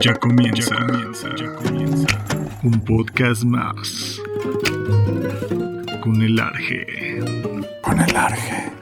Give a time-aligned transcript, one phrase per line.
[0.00, 2.06] Ya comienza, ya comienza, ya comienza.
[2.62, 4.20] Un podcast más.
[6.02, 7.18] Con el Arge.
[7.82, 8.72] Con el Arge.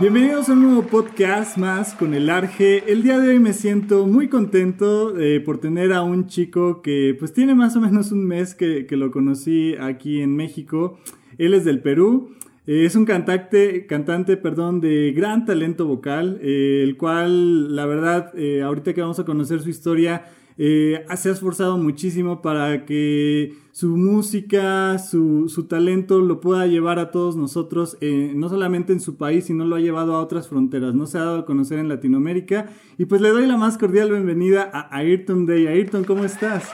[0.00, 2.82] Bienvenidos a un nuevo podcast más con el Arge.
[2.90, 7.14] El día de hoy me siento muy contento eh, por tener a un chico que
[7.16, 10.98] pues tiene más o menos un mes que, que lo conocí aquí en México.
[11.38, 12.34] Él es del Perú.
[12.66, 18.30] Eh, es un cantante, cantante perdón, de gran talento vocal, eh, el cual, la verdad,
[18.36, 23.96] eh, ahorita que vamos a conocer su historia, se ha esforzado muchísimo para que su
[23.96, 29.46] música, su, su, talento lo pueda llevar a todos nosotros, no solamente en su país,
[29.46, 32.66] sino lo ha llevado a otras fronteras, no se ha dado a conocer en Latinoamérica.
[32.96, 35.66] Y pues le doy la más cordial bienvenida a Ayrton Day.
[35.66, 36.70] Ayrton, ¿cómo estás?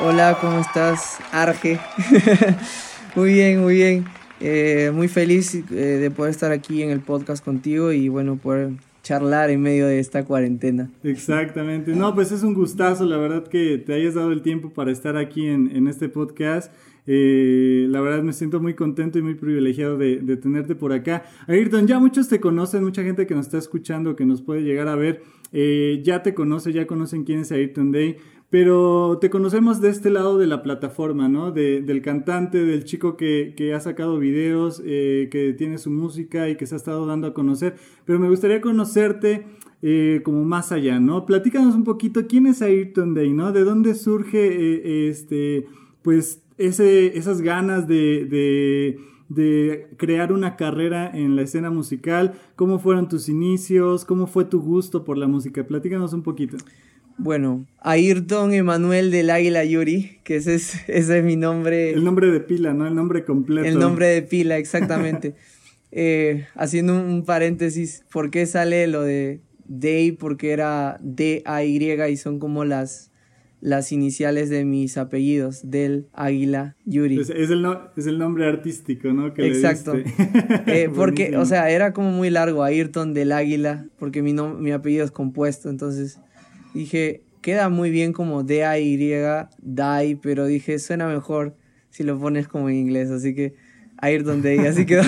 [0.00, 1.18] Hola, ¿cómo estás?
[1.30, 1.78] Arge.
[3.14, 4.04] muy bien, muy bien.
[4.40, 8.70] Eh, muy feliz eh, de poder estar aquí en el podcast contigo y bueno, poder
[9.02, 10.90] charlar en medio de esta cuarentena.
[11.02, 11.94] Exactamente.
[11.94, 15.16] No, pues es un gustazo, la verdad que te hayas dado el tiempo para estar
[15.16, 16.72] aquí en, en este podcast.
[17.06, 21.24] Eh, la verdad me siento muy contento y muy privilegiado de, de, tenerte por acá.
[21.46, 24.88] Ayrton, ya muchos te conocen, mucha gente que nos está escuchando, que nos puede llegar
[24.88, 25.22] a ver,
[26.02, 28.16] ya te conoce, ya conocen quién es Ayrton Day
[28.54, 31.50] pero te conocemos de este lado de la plataforma, ¿no?
[31.50, 36.64] del cantante, del chico que, ha sacado videos, eh, que tiene su música y que
[36.68, 37.74] se ha estado dando a conocer.
[38.04, 39.44] Pero me gustaría conocerte
[39.82, 41.26] eh, como más allá, ¿no?
[41.26, 43.50] Platícanos un poquito quién es Ayrton Day, ¿no?
[43.50, 45.66] ¿De dónde surge eh, este,
[46.02, 48.96] pues, ese, esas ganas de,
[49.30, 52.34] de crear una carrera en la escena musical?
[52.54, 54.04] ¿Cómo fueron tus inicios?
[54.04, 55.66] ¿Cómo fue tu gusto por la música?
[55.66, 56.56] Platícanos un poquito.
[57.16, 61.90] Bueno, Ayrton Emanuel del Águila Yuri, que ese es, ese es mi nombre.
[61.90, 62.86] El nombre de pila, ¿no?
[62.86, 63.66] El nombre completo.
[63.68, 65.34] El nombre de pila, exactamente.
[65.96, 70.10] Eh, haciendo un paréntesis, ¿por qué sale lo de Day?
[70.10, 73.12] Porque era D-A-Y y son como las,
[73.60, 77.20] las iniciales de mis apellidos, del Águila Yuri.
[77.20, 77.64] Es, es, el,
[77.96, 79.28] es el nombre artístico, ¿no?
[79.36, 79.94] Exacto.
[80.66, 85.04] Eh, porque, o sea, era como muy largo, Ayrton del Águila, porque mi, mi apellido
[85.04, 86.18] es compuesto, entonces
[86.74, 88.98] dije, queda muy bien como D-A-Y,
[89.62, 91.56] DAI, pero dije, suena mejor
[91.90, 93.54] si lo pones como en inglés, así que
[93.98, 95.02] Ayrton Day, así quedó.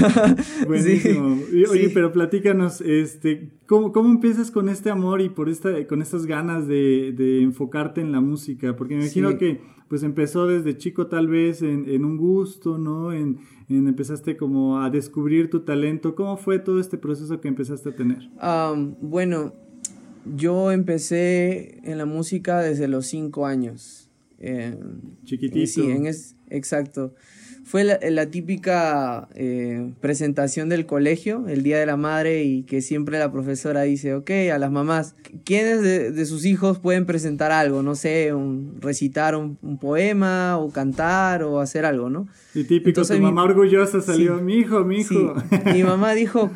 [0.66, 1.38] Buenísimo.
[1.70, 6.26] Oye, pero platícanos, este, ¿cómo, ¿cómo, empiezas con este amor y por esta, con estas
[6.26, 8.76] ganas de, de enfocarte en la música?
[8.76, 13.12] Porque me imagino que pues empezó desde chico tal vez en, en un gusto, ¿no?
[13.12, 13.38] En,
[13.68, 16.14] en, empezaste como a descubrir tu talento.
[16.14, 18.30] ¿Cómo fue todo este proceso que empezaste a tener?
[19.00, 19.52] bueno,
[20.34, 24.10] yo empecé en la música desde los cinco años.
[24.38, 24.76] Eh,
[25.24, 25.66] Chiquitito.
[25.66, 27.14] Sí, en es, exacto.
[27.64, 33.18] Fue la, típica eh, presentación del colegio, el Día de la Madre, y que siempre
[33.18, 37.82] la profesora dice, ok, a las mamás, ¿quiénes de, sus hijos pueden presentar algo?
[37.82, 42.28] No sé, un, recitar un, poema, o cantar, o hacer algo, ¿no?
[42.54, 45.34] Y típico, tu mamá orgullosa salió, mi hijo, mi hijo.
[45.72, 46.52] Mi mamá dijo,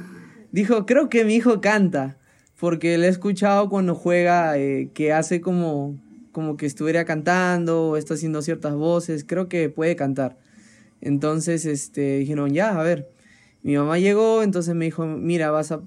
[0.52, 2.19] dijo, creo que mi hijo canta
[2.60, 5.98] porque le he escuchado cuando juega eh, que hace como,
[6.30, 10.36] como que estuviera cantando o está haciendo ciertas voces, creo que puede cantar.
[11.00, 13.08] Entonces, este, dijeron, ya, a ver.
[13.62, 15.80] Mi mamá llegó, entonces me dijo, mira, vas a,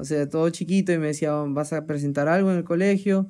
[0.00, 3.28] o sea, todo chiquito y me decía, vas a presentar algo en el colegio.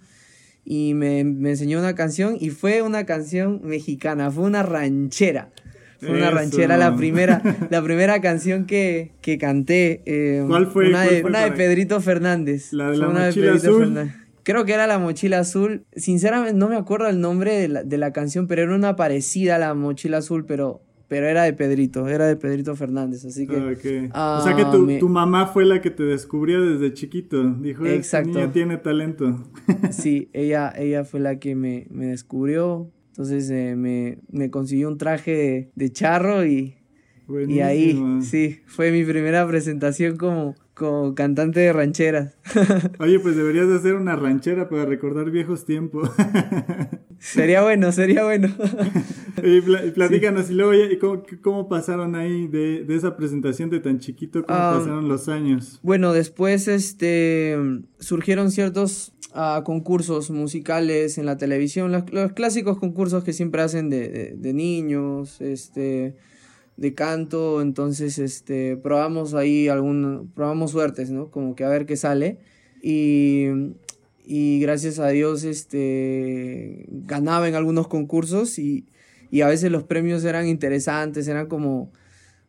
[0.64, 5.50] Y me enseñó una canción y fue una canción mexicana, fue una ranchera.
[6.06, 10.02] Fue una ranchera, la primera, la primera canción que, que canté.
[10.06, 10.88] Eh, ¿Cuál fue?
[10.88, 12.72] Una, de, una de Pedrito Fernández.
[12.72, 14.12] La de la mochila azul.
[14.42, 15.84] Creo que era la mochila azul.
[15.96, 19.56] Sinceramente no me acuerdo el nombre de la, de la canción, pero era una parecida
[19.56, 24.10] a la mochila azul, pero pero era de Pedrito, era de Pedrito Fernández, así que...
[24.12, 27.86] Ah, o sea que tu, tu, mamá fue la que te descubrió desde chiquito, dijo,
[27.86, 28.30] Exacto.
[28.30, 29.44] niña tiene talento.
[29.90, 34.98] sí, ella, ella fue la que me, me descubrió, entonces eh, me, me, consiguió un
[34.98, 36.76] traje de, charro y,
[37.48, 42.36] y ahí, sí, fue mi primera presentación como, como cantante de rancheras.
[43.00, 46.10] Oye, pues deberías de hacer una ranchera para recordar viejos tiempos.
[47.18, 48.48] sería bueno, sería bueno.
[49.42, 49.60] y
[49.90, 54.44] platícanos, y luego, ¿cómo, ¿cómo, pasaron ahí de, de, esa presentación de tan chiquito?
[54.44, 55.80] ¿Cómo ah, pasaron los años?
[55.82, 57.56] Bueno, después este,
[57.98, 64.34] surgieron ciertos a concursos musicales en la televisión, los, clásicos concursos que siempre hacen de,
[64.36, 66.16] de, niños, este,
[66.76, 71.30] de canto, entonces este, probamos ahí algún, probamos suertes, ¿no?
[71.30, 72.38] Como que a ver qué sale
[72.82, 73.46] y,
[74.24, 78.86] y gracias a Dios este, ganaba en algunos concursos y,
[79.30, 81.90] y a veces los premios eran interesantes, eran como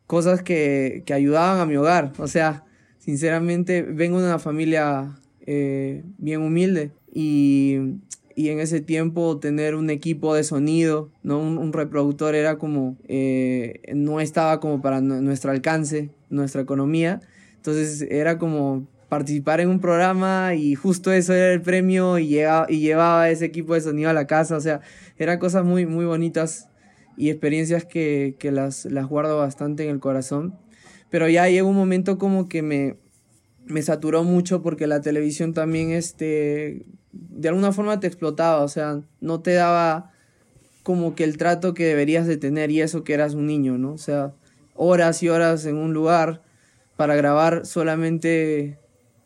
[0.06, 2.64] cosas que, que ayudaban a mi hogar, o sea,
[2.98, 6.92] sinceramente vengo de una familia eh, bien humilde.
[7.12, 7.78] y,
[8.38, 11.40] y en ese tiempo tener un equipo de sonido, ¿no?
[11.40, 17.20] un, reproductor era como, eh, no estaba como para nuestro alcance, nuestra economía,
[17.56, 22.66] entonces era como participar en un programa y justo eso era el premio y, llegaba,
[22.68, 24.82] y llevaba ese equipo de sonido a la casa, o sea,
[25.16, 26.68] eran cosas muy, muy bonitas
[27.16, 30.56] y experiencias que, que las, las guardo bastante en el corazón.
[31.10, 32.98] Pero ya llegó un momento como que me,
[33.66, 36.86] me saturó mucho porque la televisión también, este,
[37.30, 40.12] de alguna forma te explotaba, o sea, no te daba
[40.82, 43.92] como que el trato que deberías de tener y eso que eras un niño, ¿no?
[43.92, 44.32] O sea,
[44.74, 46.42] horas y horas en un lugar
[46.96, 48.78] para grabar solamente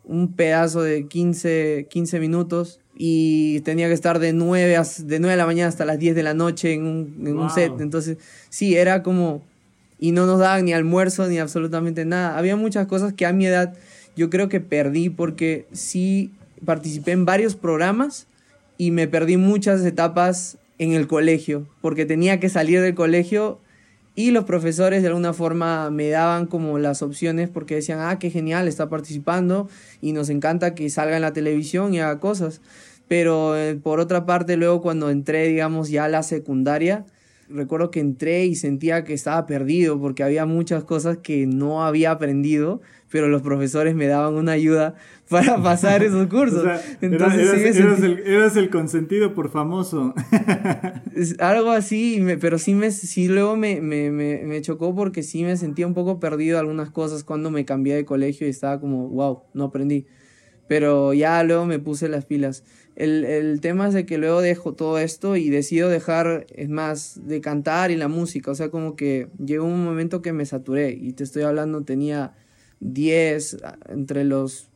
[0.03, 5.31] un pedazo de 15, 15 minutos y tenía que estar de 9, a, de 9
[5.31, 7.79] de la mañana hasta las 10 de la noche en un, en un set.
[7.79, 8.17] Entonces,
[8.49, 9.43] sí, era como...
[9.99, 12.37] Y no nos daban ni almuerzo ni absolutamente nada.
[12.37, 13.73] Había muchas cosas que a mi edad
[14.17, 18.27] yo creo que perdí porque sí participé en varios programas
[18.77, 23.59] y me perdí muchas etapas en el colegio porque tenía que salir del colegio
[24.15, 28.29] y los profesores de alguna forma me daban como las opciones porque decían, ah, qué
[28.29, 29.69] genial, está participando
[30.01, 32.61] y nos encanta que salga en la televisión y haga cosas.
[33.07, 37.05] Pero eh, por otra parte, luego cuando entré, digamos, ya a la secundaria,
[37.53, 42.11] recuerdo que entré y sentía que estaba perdido porque había muchas cosas que no había
[42.11, 44.95] aprendido, pero los profesores me daban una ayuda
[45.29, 46.67] para pasar esos cursos.
[47.01, 47.77] Entonces,
[48.25, 50.13] eras, el, consentido por famoso.
[51.39, 55.87] algo así, pero sí, me, sí luego me, me, me, chocó porque sí me sentía
[55.87, 59.65] un poco perdido algunas cosas cuando me cambié de colegio y estaba como, wow, no
[59.65, 60.07] aprendí.
[60.67, 62.63] Pero ya luego me puse las pilas.
[62.95, 67.19] El, el tema es de que luego dejo todo esto y decido dejar, es más,
[67.25, 68.51] de cantar y la música.
[68.51, 72.35] O sea, como que llegó un momento que me saturé y te estoy hablando, tenía
[72.79, 73.57] 10,
[73.89, 74.69] entre los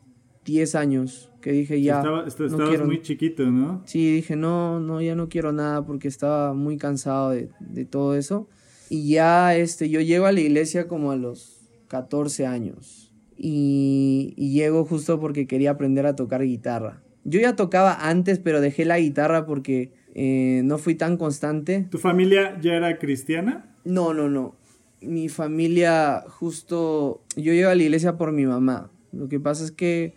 [0.46, 1.98] 10 años, que dije ya.
[1.98, 3.84] Estaba, estabas muy chiquito, ¿no?
[3.86, 8.16] Sí, dije no, no, ya no quiero nada porque estaba muy cansado de, de todo
[8.16, 8.48] eso.
[8.90, 13.12] Y ya este, yo llego a la iglesia como a los 14 años.
[13.36, 17.04] Y, y llego justo porque quería aprender a tocar guitarra.
[17.28, 21.86] Yo ya tocaba antes, pero dejé la guitarra porque eh, no fui tan constante.
[21.92, 23.76] ¿Tu familia ya era cristiana?
[23.84, 24.56] No, no, no
[25.02, 28.90] mi familia justo, yo llego a la iglesia por mi mamá.
[29.12, 30.16] Lo que pasa es que,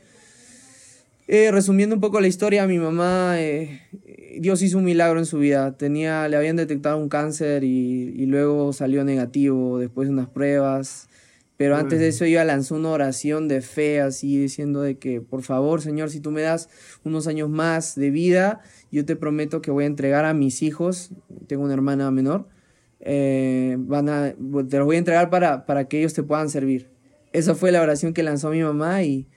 [1.28, 3.82] eh, resumiendo un poco la historia, mi mamá, eh,
[4.38, 5.76] Dios hizo un milagro en su vida.
[5.76, 11.08] Tenía, le habían detectado un cáncer y, luego salió negativo después de unas pruebas.
[11.60, 15.42] Pero antes de eso ella lanzó una oración de fe así diciendo de que por
[15.42, 16.70] favor Señor si tú me das
[17.04, 21.10] unos años más de vida yo te prometo que voy a entregar a mis hijos,
[21.48, 22.48] tengo una hermana menor,
[23.00, 24.32] eh, van a,
[24.70, 26.88] te los voy a entregar para, para que ellos te puedan servir.
[27.34, 29.28] Esa fue la oración que lanzó mi mamá y,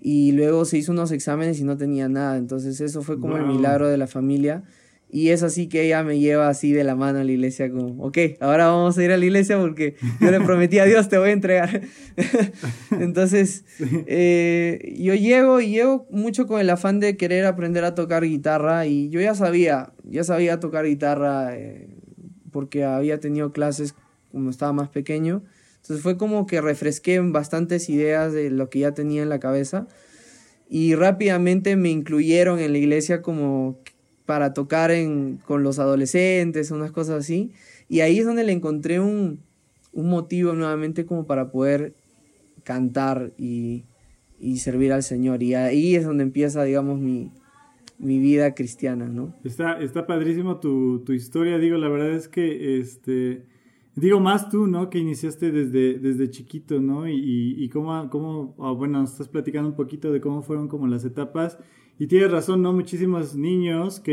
[0.00, 2.38] y luego se hizo unos exámenes y no tenía nada.
[2.38, 4.64] Entonces eso fue como el milagro de la familia.
[5.10, 8.04] Y es así que ella me lleva así de la mano a la iglesia como,
[8.04, 11.16] ok, ahora vamos a ir a la iglesia porque yo le prometí a Dios, te
[11.16, 11.80] voy a entregar.
[12.90, 13.64] Entonces,
[14.06, 18.86] eh, yo llego y llego mucho con el afán de querer aprender a tocar guitarra
[18.86, 21.56] y yo ya sabía, ya sabía tocar guitarra.
[21.56, 21.88] Eh,
[22.50, 23.94] porque había tenido clases
[24.30, 25.42] cuando estaba más pequeño.
[25.76, 29.86] Entonces fue como que refresqué bastantes ideas de lo que ya tenía en la cabeza
[30.68, 33.80] y rápidamente me incluyeron en la iglesia como
[34.28, 37.50] para tocar en, con los adolescentes, unas cosas así.
[37.88, 39.40] Y ahí es donde le encontré un,
[39.94, 41.94] un motivo nuevamente como para poder
[42.62, 43.86] cantar y,
[44.38, 45.42] y servir al Señor.
[45.42, 47.32] Y ahí es donde empieza, digamos, mi,
[47.98, 49.32] mi vida cristiana, ¿no?
[49.44, 53.46] Está, está padrísimo tu, tu, historia, digo, la verdad es que, este,
[53.94, 54.90] digo, más tú, ¿no?
[54.90, 57.08] Que iniciaste desde, desde chiquito, ¿no?
[57.08, 61.06] Y, y, cómo, cómo ah, bueno, estás platicando un poquito de cómo fueron como las
[61.06, 61.56] etapas.
[61.98, 62.72] Y tienes razón, ¿no?
[62.72, 64.12] Muchísimos niños que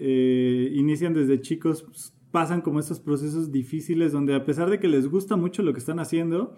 [0.00, 4.88] eh, inician desde chicos pues, pasan como estos procesos difíciles donde a pesar de que
[4.88, 6.54] les gusta mucho lo que están haciendo,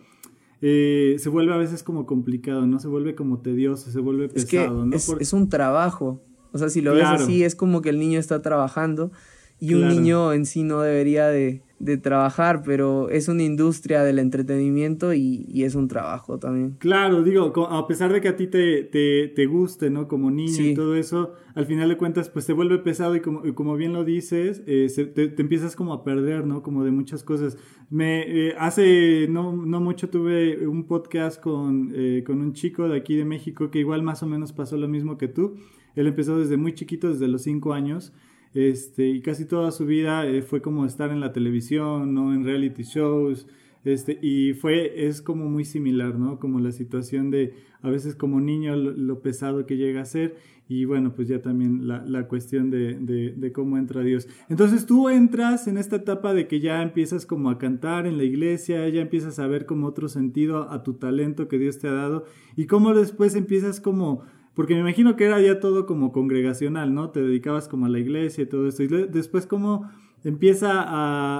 [0.61, 2.79] eh, se vuelve a veces como complicado, ¿no?
[2.79, 4.95] Se vuelve como tedioso, se vuelve pesado, ¿no?
[4.95, 6.23] Es, es un trabajo.
[6.53, 9.13] O sea, si lo ves así, es como que el niño está trabajando
[9.61, 14.19] y un niño en sí no debería de, de, trabajar, pero es una industria del
[14.19, 16.77] entretenimiento y, y, es un trabajo también.
[16.79, 20.09] Claro, digo, a pesar de que a ti te, te, te guste, ¿no?
[20.09, 23.43] Como niño y todo eso, al final de cuentas, pues se vuelve pesado y como,
[23.55, 26.63] como bien lo dices, eh, te, te, empiezas como a perder, ¿no?
[26.63, 27.57] Como de muchas cosas.
[27.91, 32.97] Me, eh, hace no, no, mucho tuve un podcast con, eh, con un chico de
[32.97, 35.57] aquí de México que igual más o menos pasó lo mismo que tú
[35.99, 38.13] él empezó desde muy chiquito, desde los cinco años,
[38.55, 42.35] este, y casi toda su vida eh, fue como estar en la televisión, ¿no?
[42.35, 43.47] En reality shows,
[43.85, 46.39] Este, y fue, es como muy similar, ¿no?
[46.39, 50.37] Como la situación de a veces como niño lo, pesado que llega a ser
[50.69, 54.29] y bueno, pues ya también la, la cuestión de, de, cómo entra Dios.
[54.49, 58.25] Entonces tú entras en esta etapa de que ya empiezas como a cantar en la
[58.25, 61.93] iglesia, ya empiezas a ver como otro sentido a tu talento que Dios te ha
[61.93, 62.25] dado
[62.57, 64.25] y cómo después empiezas como...
[64.59, 67.11] Porque me imagino que era ya todo como congregacional, ¿no?
[67.11, 68.83] Te dedicabas como a la iglesia y todo esto.
[68.83, 69.89] Y después cómo
[70.25, 70.85] empieza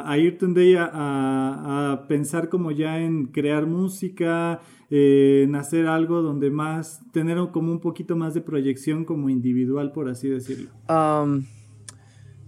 [0.09, 6.53] a, irte un día a, pensar como ya en crear música, en hacer algo donde
[6.53, 10.71] más, tener como un poquito más de proyección como individual, por así decirlo?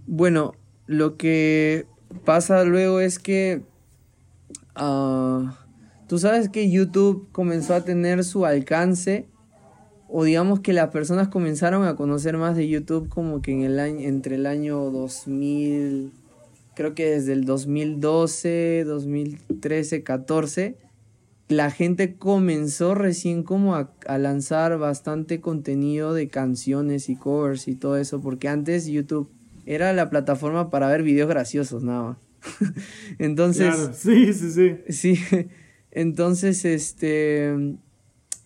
[0.07, 0.53] bueno,
[0.87, 1.85] lo que
[2.23, 3.63] pasa luego es que
[4.75, 5.53] ah,
[6.07, 9.27] tú sabes que YouTube comenzó a tener su alcance
[10.13, 13.79] o digamos que las personas comenzaron a conocer más de YouTube como que en el
[13.79, 16.11] año entre el año 2000
[16.75, 20.77] creo que desde el 2012, 2013, 14,
[21.47, 27.97] la gente comenzó recién como a, lanzar bastante contenido de canciones y covers y todo
[27.97, 29.29] eso, porque antes YouTube
[29.65, 32.17] era la plataforma para ver videos graciosos, nada más.
[33.19, 34.77] Entonces, sí, sí, sí.
[34.89, 35.47] Sí,
[35.91, 37.75] entonces, este,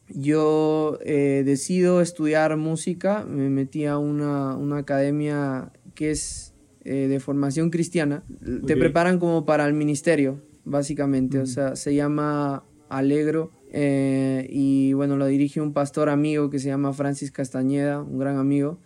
[0.09, 7.19] yo eh, decido estudiar música, me metí a una, una academia que es eh, de
[7.19, 8.23] formación cristiana,
[8.67, 11.39] te preparan como para el ministerio, básicamente.
[11.39, 13.51] O sea, se llama Alegro.
[13.71, 18.37] Eh, y bueno, lo dirige un pastor amigo que se llama Francis Castañeda, un gran
[18.37, 18.79] amigo.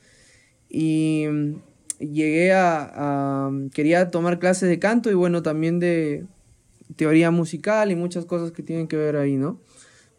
[0.70, 1.56] Y mm,
[2.00, 6.26] llegué a, Quería tomar clases de canto y bueno, también de
[6.96, 9.60] teoría musical y muchas cosas que tienen que ver ahí, ¿no?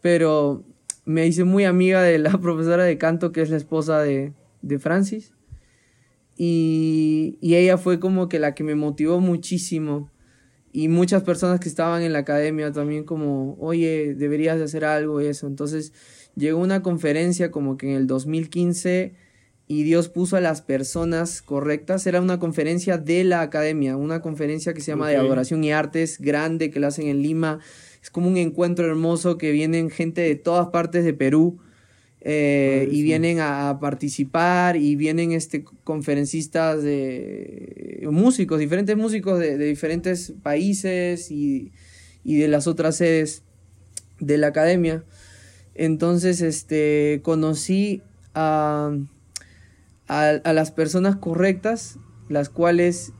[0.01, 0.63] Pero
[1.11, 4.79] me hice muy amiga de la profesora de canto que es la esposa de, de
[4.79, 5.33] Francis.
[6.37, 10.09] Y, ella fue como que la que me motivó muchísimo.
[10.73, 15.21] Y muchas personas que estaban en la academia también como, oye, deberías de hacer algo
[15.21, 15.45] y eso.
[15.45, 15.93] Entonces
[16.35, 19.13] llegó una conferencia como que en el 2015
[19.67, 22.07] y Dios puso a las personas correctas.
[22.07, 26.19] Era una conferencia de la academia, una conferencia que se llama de adoración y artes,
[26.19, 27.59] grande, que la hacen en Lima.
[28.01, 31.59] Es como un encuentro hermoso que vienen gente de todas partes de Perú
[32.23, 40.33] eh, y vienen a, participar y vienen este conferencistas de músicos, diferentes músicos de, diferentes
[40.43, 41.71] países y,
[42.23, 43.43] de las otras sedes
[44.19, 45.03] de la academia.
[45.73, 48.03] Entonces, este, conocí
[48.35, 48.95] a,
[50.07, 51.97] a, las personas correctas,
[52.29, 53.13] las cuales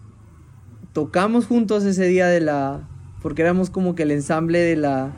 [0.94, 2.91] tocamos juntos ese día de la,
[3.22, 5.12] porque éramos como que el ensamble de la,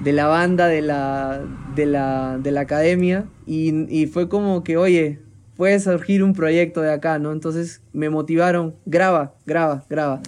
[0.00, 1.42] de la banda de la,
[1.74, 5.20] de la, de la academia y, fue como que, oye,
[5.56, 7.32] puede surgir un proyecto de acá, ¿no?
[7.32, 10.22] Entonces me motivaron, graba, graba, graba.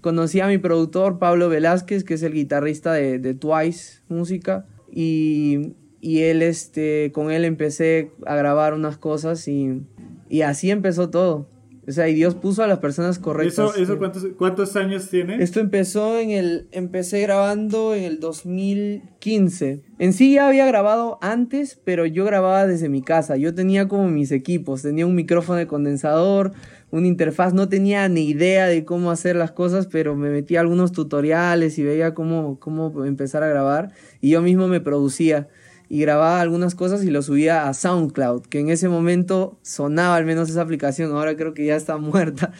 [0.00, 5.74] Conocí a mi productor Pablo Velázquez, que es el guitarrista de, de Twice Música, y,
[6.00, 9.82] y, él, este, con él empecé a grabar unas cosas y,
[10.28, 11.46] y así empezó todo.
[11.88, 13.70] O sea, y Dios puso a las personas correctas.
[13.70, 15.42] ¿Eso, eso cuántos, cuántos años tiene?
[15.42, 16.68] Esto empezó en el...
[16.70, 19.80] Empecé grabando en el 2015.
[19.98, 23.38] En sí ya había grabado antes, pero yo grababa desde mi casa.
[23.38, 24.82] Yo tenía como mis equipos.
[24.82, 26.52] Tenía un micrófono de condensador,
[26.90, 27.54] una interfaz.
[27.54, 31.78] No tenía ni idea de cómo hacer las cosas, pero me metí a algunos tutoriales
[31.78, 33.92] y veía cómo, cómo empezar a grabar.
[34.20, 35.48] Y yo mismo me producía
[35.88, 40.26] y grababa algunas cosas y lo subía a SoundCloud, que en ese momento sonaba al
[40.26, 42.52] menos esa aplicación, ahora creo que ya está muerta,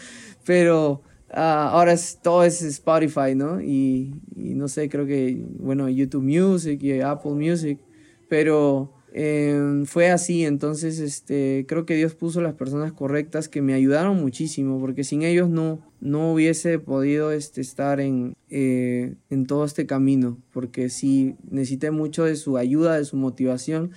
[0.44, 3.60] pero ah, ahora es, todo es Spotify, ¿no?
[3.60, 7.78] Y, y, no sé, creo que, bueno, YouTube Music y Apple Music,
[8.28, 13.72] pero Em, fue así, entonces este, creo que Dios puso las personas correctas que me
[13.72, 19.64] ayudaron muchísimo, porque sin ellos no, no hubiese podido este, estar en, eh, en todo
[19.64, 23.92] este camino, porque sí necesité mucho de su ayuda, de su motivación,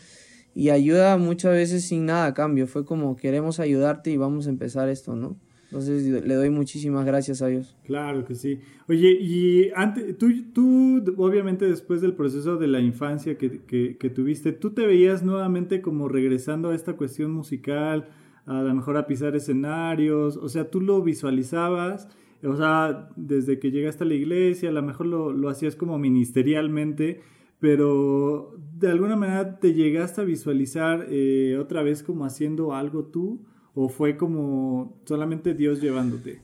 [0.55, 4.49] y ayuda muchas veces sin nada a cambio, fue como queremos ayudarte y vamos a
[4.49, 5.37] empezar esto, ¿no?
[5.71, 7.77] Entonces le doy muchísimas gracias a Dios.
[7.85, 8.59] Claro que sí.
[8.89, 13.61] Oye, y antes, tú, tú obviamente después del proceso de la infancia que,
[13.97, 18.09] que, tuviste, ¿tú te veías nuevamente como regresando a esta cuestión musical,
[18.45, 20.35] a lo mejor a pisar escenarios?
[20.35, 22.09] O sea, tú lo visualizabas,
[22.43, 25.97] o sea, desde que llegaste a la iglesia, a lo mejor lo, lo hacías como
[25.97, 27.21] ministerialmente,
[27.59, 33.45] pero de alguna manera te llegaste a visualizar eh, otra vez como haciendo algo tú
[33.73, 36.41] ¿O fue como solamente Dios llevándote?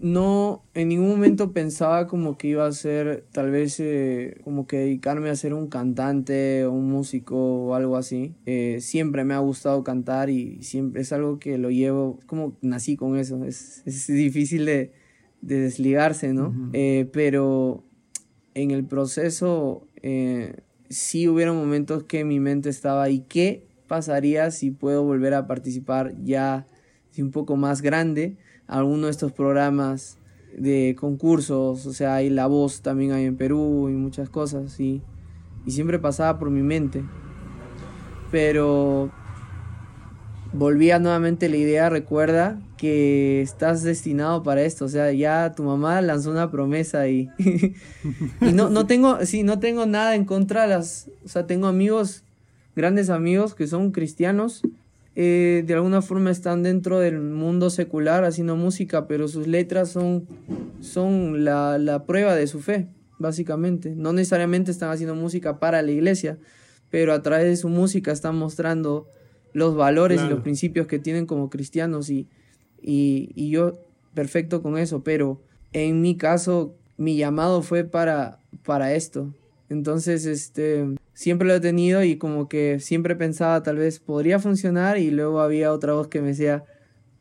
[0.00, 4.78] no, en ningún momento pensaba como que iba a ser tal vez eh, como que
[4.78, 8.34] dedicarme a ser un cantante o un músico o algo así.
[8.46, 12.96] Eh, siempre me ha gustado cantar y siempre es algo que lo llevo, como nací
[12.96, 14.92] con eso, es, es difícil de,
[15.42, 16.70] de desligarse, ¿no?
[16.72, 17.84] Eh, pero
[18.54, 19.86] en el proceso
[20.88, 26.14] sí hubieron momentos que mi mente estaba, ¿y qué pasaría si puedo volver a participar
[26.22, 26.66] ya
[27.18, 28.36] un poco más grande
[28.66, 30.18] alguno de estos programas
[30.56, 31.86] de concursos?
[31.86, 35.02] O sea, hay La Voz también hay en Perú y muchas cosas, y,
[35.66, 37.04] y siempre pasaba por mi mente.
[38.30, 39.12] Pero
[40.54, 46.00] volvía nuevamente la idea, recuerda que estás destinado para esto, o sea, ya tu mamá
[46.00, 47.28] lanzó una promesa y,
[48.40, 51.66] y no, no tengo, sí, no tengo nada en contra de las, o sea, tengo
[51.66, 52.24] amigos,
[52.76, 54.62] grandes amigos que son cristianos,
[55.16, 60.26] eh, de alguna forma están dentro del mundo secular haciendo música, pero sus letras son,
[60.80, 62.88] son la, la prueba de su fe,
[63.18, 63.94] básicamente.
[63.94, 66.38] No necesariamente están haciendo música para la iglesia,
[66.90, 69.06] pero a través de su música están mostrando
[69.52, 72.28] los valores y los principios que tienen como cristianos y,
[72.82, 73.78] y, yo
[74.12, 75.40] perfecto con eso, pero
[75.72, 79.32] en mi caso mi llamado fue para, para esto.
[79.70, 84.98] Entonces, este, siempre lo he tenido y como que siempre pensaba tal vez podría funcionar
[84.98, 86.64] y luego había otra voz que me decía,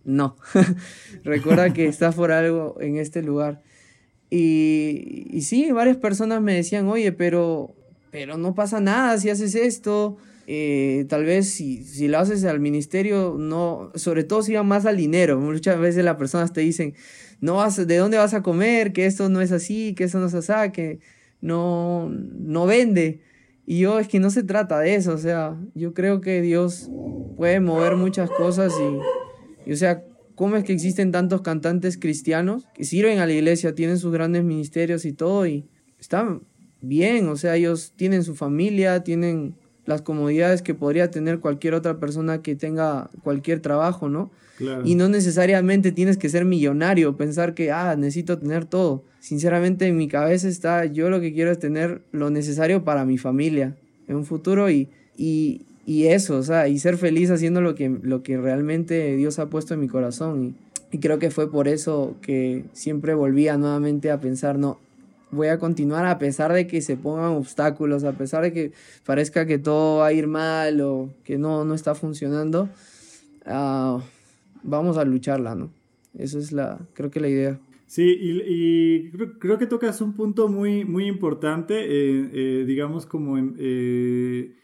[0.03, 0.35] no,
[1.23, 3.62] recuerda que estás por algo en este lugar.
[4.29, 7.75] Y, y sí, varias personas me decían, oye, pero,
[8.12, 12.59] pero no pasa nada si haces esto, eh, tal vez si, si lo haces al
[12.59, 15.39] ministerio, no, sobre todo si va más al dinero.
[15.39, 16.95] Muchas veces las personas te dicen,
[17.41, 18.91] no vas, ¿de dónde vas a comer?
[18.91, 21.00] Que esto no es así, que esto no es así, que
[21.41, 23.21] no, no vende.
[23.65, 26.89] Y yo es que no se trata de eso, o sea, yo creo que Dios
[27.38, 28.74] puede mover muchas cosas
[29.65, 30.03] y, o sea,
[30.36, 34.43] ¿cómo es que existen tantos cantantes cristianos que sirven a la iglesia, tienen sus grandes
[34.43, 36.41] ministerios y todo y están
[36.82, 39.55] bien, o sea, ellos tienen su familia, tienen
[39.86, 44.32] las comodidades que podría tener cualquier otra persona que tenga cualquier trabajo, ¿no?
[44.86, 49.03] Y no necesariamente tienes que ser millonario, pensar que, ah, necesito tener todo.
[49.20, 53.17] Sinceramente en mi cabeza está, yo lo que quiero es tener lo necesario para mi
[53.17, 53.75] familia
[54.08, 57.89] en un futuro y, y, y eso, o sea, y ser feliz haciendo lo que,
[57.89, 60.43] lo que realmente Dios ha puesto en mi corazón.
[60.91, 64.78] Y, y creo que fue por eso que siempre volvía nuevamente a pensar, no,
[65.34, 68.71] voy a continuar a pesar de que se pongan obstáculos, a pesar de que
[69.06, 72.69] parezca que todo va a ir mal o que no, no está funcionando.
[73.45, 73.99] Uh,
[74.63, 75.71] vamos a lucharla, ¿no?
[76.17, 77.60] Eso es la, creo que la idea.
[77.86, 83.56] Sí, y, creo, que tocas un punto muy, muy importante, eh, eh, digamos como en,
[83.60, 84.56] eh,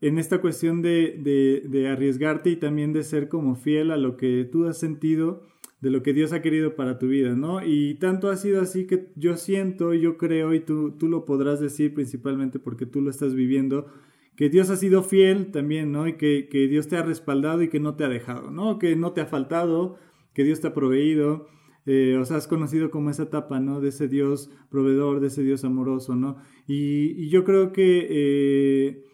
[0.00, 4.16] en esta cuestión de, de, de, arriesgarte y también de ser como fiel a lo
[4.16, 5.42] que tú has sentido
[5.84, 7.64] de lo que Dios ha querido para tu vida, ¿no?
[7.64, 11.60] Y tanto ha sido así que yo siento, yo creo, y tú, tú lo podrás
[11.60, 13.86] decir principalmente porque tú lo estás viviendo,
[14.36, 16.06] que Dios ha sido fiel también, ¿no?
[16.08, 18.78] Y que, Dios te ha respaldado y que no te ha dejado, ¿no?
[18.78, 19.96] Que no te ha faltado,
[20.32, 21.48] que Dios te ha proveído.
[21.86, 23.80] Eh, o sea, has conocido como esa etapa, ¿no?
[23.80, 26.38] De ese Dios proveedor, de ese Dios amoroso, ¿no?
[26.66, 29.04] Y, yo creo que eh,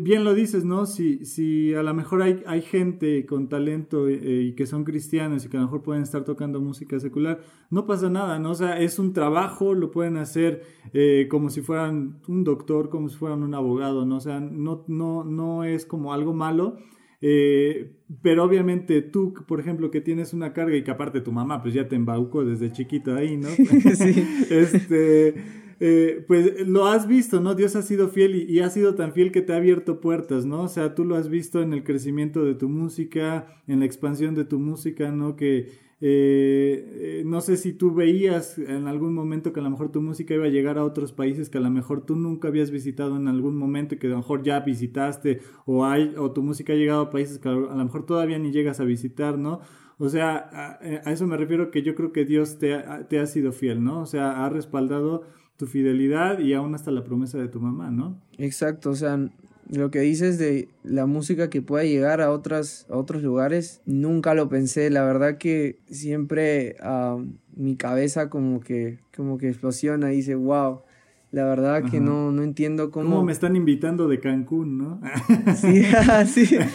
[0.00, 0.86] bien lo dices, ¿no?
[0.86, 5.44] Si, si a lo mejor hay, hay gente con talento eh, y que son cristianos
[5.44, 7.40] y que a lo mejor pueden estar tocando música secular,
[7.70, 8.50] no pasa nada, ¿no?
[8.50, 13.08] O sea, es un trabajo, lo pueden hacer eh, como si fueran un doctor, como
[13.08, 14.16] si fueran un abogado, ¿no?
[14.16, 16.76] O sea, no, no, no es como algo malo.
[18.22, 21.74] pero obviamente tú, por ejemplo, que tienes una carga y que aparte tu mamá, pues
[21.74, 23.48] ya te embaucó desde chiquito ahí, ¿no?
[23.94, 24.26] sí.
[24.50, 27.56] este, eh, pues lo has visto, ¿no?
[27.56, 30.62] Dios ha sido fiel y, ha sido tan fiel que te ha abierto puertas, ¿no?
[30.62, 34.36] O sea, tú lo has visto en el crecimiento de tu música, en la expansión
[34.36, 35.34] de tu música, ¿no?
[35.34, 39.90] Que eh, eh, no sé si tú veías en algún momento que a lo mejor
[39.90, 42.70] tu música iba a llegar a otros países que a lo mejor tú nunca habías
[42.70, 46.44] visitado en algún momento y que a lo mejor ya visitaste o, hay, o tu
[46.44, 49.58] música ha llegado a países que a lo mejor todavía ni llegas a visitar, ¿no?
[49.98, 53.50] O sea, a, eso me refiero que yo creo que Dios te te ha sido
[53.50, 54.00] fiel, ¿no?
[54.02, 55.22] O sea, ha respaldado
[55.62, 58.20] tu fidelidad y aún hasta la promesa de tu mamá, ¿no?
[58.36, 59.30] Exacto, o sea,
[59.70, 64.34] lo que dices de la música que pueda llegar a, otras, a otros lugares, nunca
[64.34, 64.90] lo pensé.
[64.90, 70.80] La verdad que siempre uh, mi cabeza como que, como que explosiona y dice, wow,
[71.30, 73.10] la verdad que no, no entiendo cómo...
[73.10, 75.00] ¿Cómo me están invitando de Cancún, no?
[75.54, 75.84] sí,
[76.26, 76.58] sí.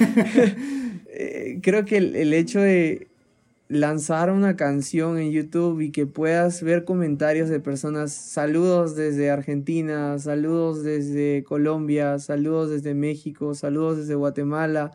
[1.20, 3.07] Eh, creo que el hecho de
[3.70, 10.18] lanzar una canción en YouTube y que puedas ver comentarios de personas, saludos desde Argentina,
[10.20, 14.92] saludos desde Colombia, saludos desde México, saludos desde Guatemala.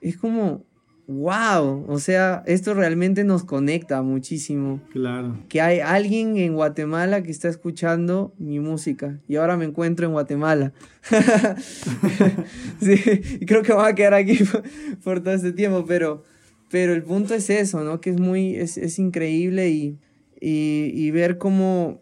[0.00, 0.64] Es como,
[1.08, 4.80] wow, o sea, esto realmente nos conecta muchísimo.
[4.92, 5.36] Claro.
[5.48, 10.12] Que hay alguien en Guatemala que está escuchando mi música y ahora me encuentro en
[10.12, 10.72] Guatemala.
[12.80, 12.96] sí,
[13.44, 14.38] creo que va a quedar aquí
[15.04, 16.22] por todo este tiempo, pero
[16.70, 18.00] pero el punto es eso, ¿no?
[18.00, 19.98] Que es muy, es, increíble y,
[20.40, 22.00] y, ver cómo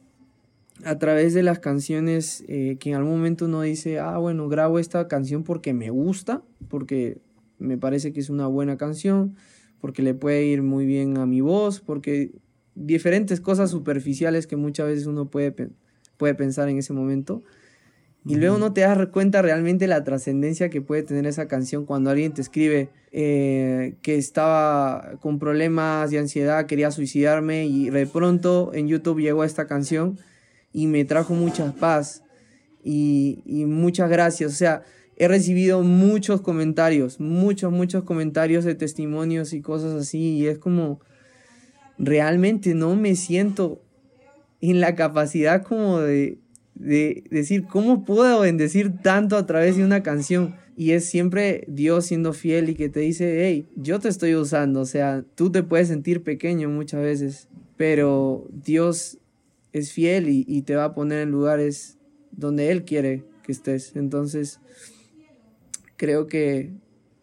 [0.84, 4.78] a través de las canciones eh, que en algún momento uno dice, ah, bueno, grabo
[4.78, 7.18] esta canción porque me gusta, porque
[7.58, 9.36] me parece que es una buena canción,
[9.80, 12.32] porque le puede ir muy bien a mi voz, porque
[12.74, 15.70] diferentes cosas superficiales que muchas veces uno puede,
[16.16, 17.42] puede pensar en ese momento.
[18.24, 22.10] Y luego no te das cuenta realmente la trascendencia que puede tener esa canción cuando
[22.10, 28.70] alguien te escribe eh, que estaba con problemas de ansiedad, quería suicidarme y de pronto
[28.74, 30.20] en YouTube llegó esta canción
[30.72, 32.22] y me trajo mucha paz
[32.84, 34.52] y, y muchas gracias.
[34.52, 34.82] O sea,
[35.16, 41.00] he recibido muchos comentarios, muchos, muchos comentarios de testimonios y cosas así y es como
[41.98, 43.82] realmente no me siento
[44.60, 46.38] en la capacidad como de
[46.74, 50.54] de decir, ¿cómo puedo bendecir tanto a través de una canción?
[50.76, 54.80] Y es siempre Dios siendo fiel y que te dice, hey, yo te estoy usando.
[54.80, 59.18] O sea, tú te puedes sentir pequeño muchas veces, pero Dios
[59.72, 61.98] es fiel y, y te va a poner en lugares
[62.30, 63.94] donde Él quiere que estés.
[63.96, 64.60] Entonces,
[65.96, 66.72] creo que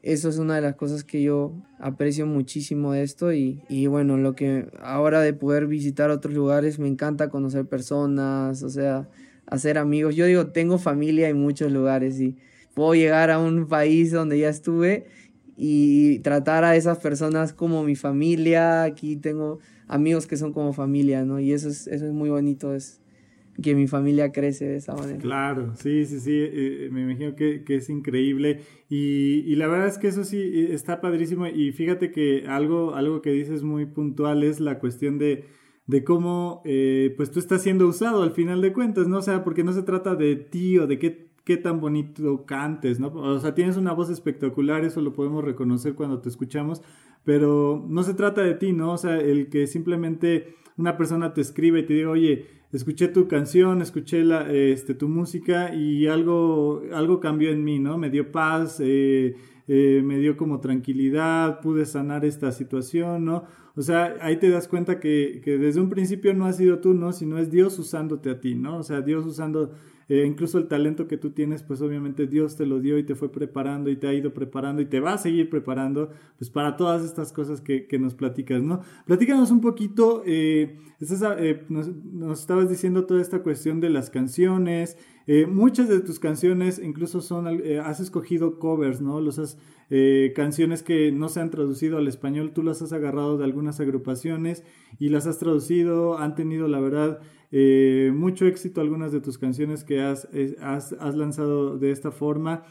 [0.02, 4.18] eso es una de las cosas que yo aprecio muchísimo de esto y, y, bueno,
[4.18, 9.10] lo que ahora de poder visitar otros lugares me encanta conocer personas, o sea,
[9.50, 10.16] hacer amigos.
[10.16, 12.38] Yo digo, tengo familia en muchos lugares y
[12.74, 15.08] puedo llegar a un país donde ya estuve
[15.58, 18.84] y tratar a esas personas como mi familia.
[18.84, 21.40] Aquí tengo amigos que son como familia, ¿no?
[21.40, 23.02] Y eso es, eso es muy bonito, es
[23.62, 25.20] que mi familia crece de esa manera.
[25.20, 29.88] Claro, sí, sí, sí, eh, me imagino que, que es increíble y, y, la verdad
[29.88, 33.86] es que eso sí eh, está padrísimo y fíjate que algo, algo que dices muy
[33.86, 35.44] puntual es la cuestión de
[35.90, 39.18] de cómo eh, pues tú estás siendo usado al final de cuentas, ¿no?
[39.18, 43.00] O sea, porque no se trata de ti o de qué, qué tan bonito cantes,
[43.00, 43.08] ¿no?
[43.08, 46.84] O sea, tienes una voz espectacular, eso lo podemos reconocer cuando te escuchamos,
[47.24, 48.94] pero no se trata de ti, ¿no?
[48.94, 53.28] O sea, el que simplemente una persona te escribe y te diga, oye, escuché tu
[53.28, 57.98] canción, escuché la, este, tu música y algo, algo cambió en mí, ¿no?
[57.98, 59.36] Me dio paz, eh,
[59.68, 63.46] eh, me dio como tranquilidad, pude sanar esta situación, ¿no?
[63.80, 66.94] O sea, ahí te das cuenta que, que, desde un principio no has sido tú,
[66.94, 67.14] ¿no?
[67.14, 68.76] Sino es Dios usándote a ti, ¿no?
[68.76, 69.72] O sea, Dios usando
[70.10, 73.16] eh, incluso el talento que tú tienes, pues obviamente Dios te lo dio y te
[73.16, 76.76] fue preparando y te ha ido preparando y te va a seguir preparando, pues para
[76.76, 78.82] todas estas cosas que, que nos platicas, ¿no?
[79.06, 84.98] Platícanos un poquito, eh, eh, nos, nos, estabas diciendo toda esta cuestión de las canciones,
[85.32, 89.22] eh, muchas de tus canciones incluso son, eh, has escogido covers, ¿no?
[89.22, 89.60] Los
[89.92, 93.80] eh, canciones que no se han traducido al español, tú las has agarrado de algunas
[93.80, 94.64] agrupaciones
[94.98, 97.20] y las has traducido, han tenido la verdad
[98.14, 100.28] mucho éxito algunas de tus canciones que has,
[100.62, 102.64] has, has lanzado de esta forma.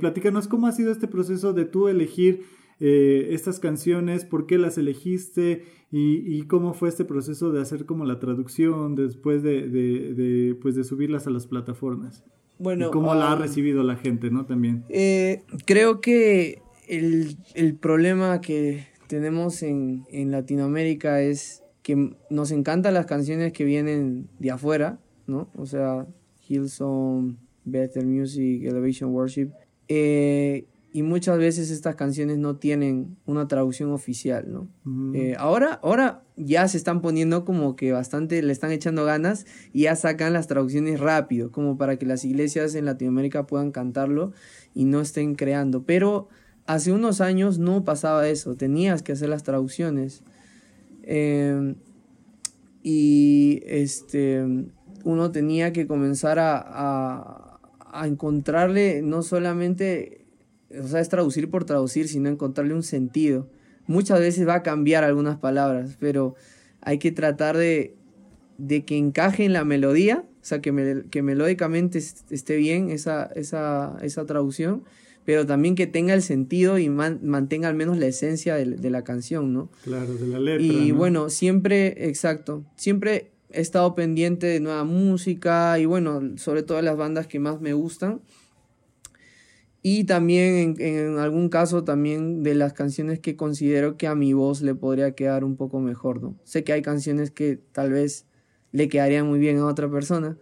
[0.00, 2.44] platícanos cómo ha sido este proceso de tú elegir
[2.80, 8.04] eh, estas canciones, por qué las elegiste y, cómo fue este proceso de hacer como
[8.04, 12.24] la traducción después de, de, pues de subirlas a las plataformas.
[12.58, 14.44] Bueno, y cómo la ha um, recibido la gente, ¿no?
[14.46, 14.84] También.
[14.88, 22.94] Eh, creo que el, el, problema que tenemos en, en Latinoamérica es que nos encantan
[22.94, 25.48] las canciones que vienen de afuera, ¿no?
[25.54, 26.06] O sea,
[26.48, 29.50] Hillsong, Better Music, Elevation Worship.
[29.88, 34.68] Eh, y muchas veces estas canciones no tienen una traducción oficial, ¿no?
[35.14, 39.82] Eh, ahora, ahora ya se están poniendo como que bastante, le están echando ganas y
[39.82, 44.32] ya sacan las traducciones rápido, como para que las iglesias en Latinoamérica puedan cantarlo
[44.74, 45.84] y no estén creando.
[45.84, 46.28] Pero
[46.64, 50.22] hace unos años no pasaba eso, tenías que hacer las traducciones.
[51.02, 51.76] Em,
[52.82, 54.42] y este,
[55.04, 57.60] uno tenía que comenzar a, a,
[57.92, 60.17] a encontrarle no solamente
[60.70, 63.48] o sea, es traducir por traducir, sino encontrarle un sentido.
[63.86, 66.34] Muchas veces va a cambiar algunas palabras, pero
[66.80, 67.94] hay que tratar de,
[68.58, 73.96] de que encaje en la melodía, o sea, que, que melódicamente esté bien esa, esa,
[74.02, 74.84] esa, traducción,
[75.24, 79.04] pero también que tenga el sentido y mantenga al menos la esencia de, de, la
[79.04, 79.70] canción, ¿no?
[79.84, 80.62] Claro, de la letra.
[80.62, 86.80] Y bueno, siempre, exacto, siempre he estado pendiente de nueva música y bueno, sobre todo
[86.82, 88.20] las bandas que más me gustan
[89.82, 94.60] y también en, algún caso también de las canciones que considero que a mi voz
[94.62, 96.36] le podría quedar un poco mejor, ¿no?
[96.44, 98.26] Sé que hay canciones que tal vez
[98.72, 100.36] le quedarían muy bien a otra persona.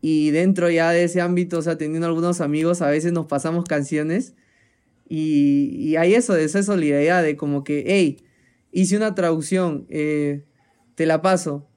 [0.00, 3.64] Y dentro ya de ese ámbito, o sea, teniendo algunos amigos, a veces nos pasamos
[3.64, 4.34] canciones
[5.08, 8.18] y, y hay eso, de esa solidaridad, de como que, hey,
[8.70, 10.44] hice una traducción, eh,
[10.94, 11.68] te la paso.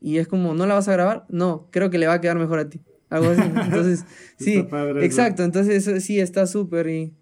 [0.00, 1.26] Y es como, ¿no la vas a grabar?
[1.28, 3.42] No, creo que le va a quedar mejor a ti algo así.
[3.64, 4.04] Entonces,
[4.38, 4.66] sí,
[5.02, 7.12] exacto, entonces sí, está súper y,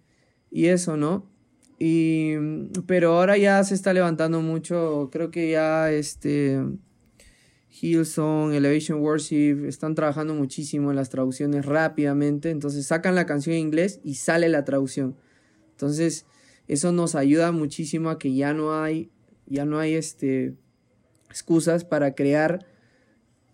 [0.51, 1.27] y eso, ¿no?
[1.79, 2.35] Y,
[2.87, 6.61] pero ahora ya se está levantando mucho, creo que ya este,
[7.81, 13.61] Hillsong, Elevation Worship, están trabajando muchísimo en las traducciones rápidamente, entonces sacan la canción en
[13.61, 15.15] inglés y sale la traducción.
[15.71, 16.25] Entonces,
[16.67, 19.09] eso nos ayuda muchísimo a que ya no hay,
[19.45, 20.53] ya no hay este,
[21.29, 22.65] excusas para crear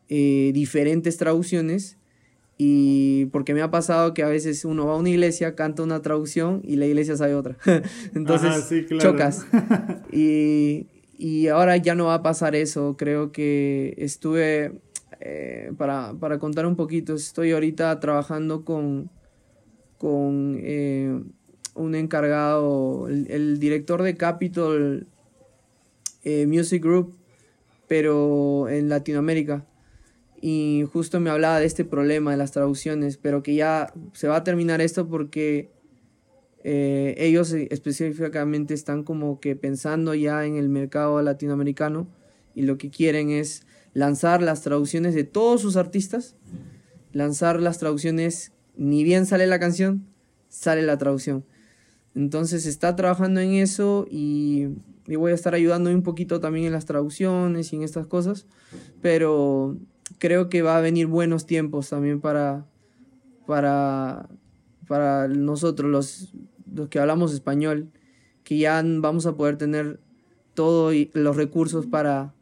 [0.10, 1.98] eh, diferentes traducciones.
[2.58, 6.02] Y porque me ha pasado que a veces uno va a una iglesia, canta una
[6.02, 7.58] traducción y la iglesia sabe otra.
[8.16, 9.46] Entonces chocas.
[10.12, 10.88] y,
[11.18, 12.96] y ahora ya no va a pasar eso.
[12.98, 14.80] Creo que estuve,
[15.20, 19.10] eh, para, para, contar un poquito, estoy ahorita trabajando con,
[19.98, 21.20] con eh,
[21.74, 25.08] un encargado, el, director de Capitol
[26.24, 27.18] eh, Music Group,
[27.88, 29.66] pero en Latinoamérica.
[30.42, 34.38] Y justo me hablaba de este problema de las traducciones, pero que ya se va
[34.38, 35.72] a terminar esto porque
[36.64, 42.08] eh, ellos específicamente están como que pensando ya en el mercado latinoamericano
[42.56, 46.36] y lo que quieren es lanzar las traducciones de todos sus artistas,
[47.12, 50.06] lanzar las traducciones, ni bien sale la canción,
[50.50, 51.46] sale la traducción.
[52.16, 54.70] Entonces está trabajando en eso y,
[55.08, 58.48] voy a estar ayudando un poquito también en las traducciones y en estas cosas,
[59.02, 59.78] pero
[60.20, 62.66] creo que va a venir buenos tiempos también para,
[63.46, 64.30] para,
[64.88, 66.34] para nosotros los
[66.76, 67.88] los que hablamos español,
[68.44, 70.00] que ya vamos a poder tener
[70.54, 72.34] todos los recursos para,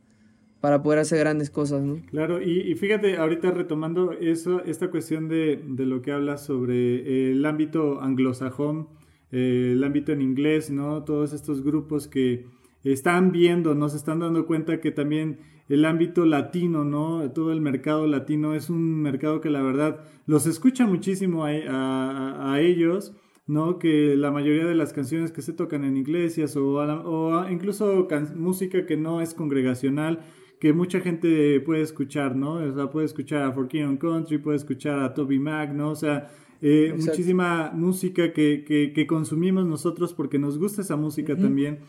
[0.60, 2.02] para poder hacer grandes cosas, ¿no?
[2.10, 8.02] Claro, y, fíjate, ahorita retomando eso, esta cuestión de, lo que hablas sobre el ámbito
[8.02, 8.90] anglosajón,
[9.32, 11.04] eh, el ámbito en inglés, ¿no?
[11.04, 12.46] Todos estos grupos que
[12.84, 17.32] están viendo, nos están dando cuenta que también el ámbito latino, ¿no?
[17.32, 23.14] Todo el mercado latino es un mercado que la verdad los escucha muchísimo a ellos
[23.46, 23.78] ¿no?
[23.80, 28.86] Que la mayoría de las canciones que se tocan en iglesias o, o incluso música
[28.86, 30.22] que no es congregacional,
[30.60, 32.54] que mucha gente puede escuchar, ¿no?
[32.56, 35.92] O sea, puede escuchar a For King Country, puede escuchar a Toby Mac, ¿no?
[35.92, 41.80] O sea, eh, muchísima música que, que, consumimos nosotros porque nos gusta esa música también.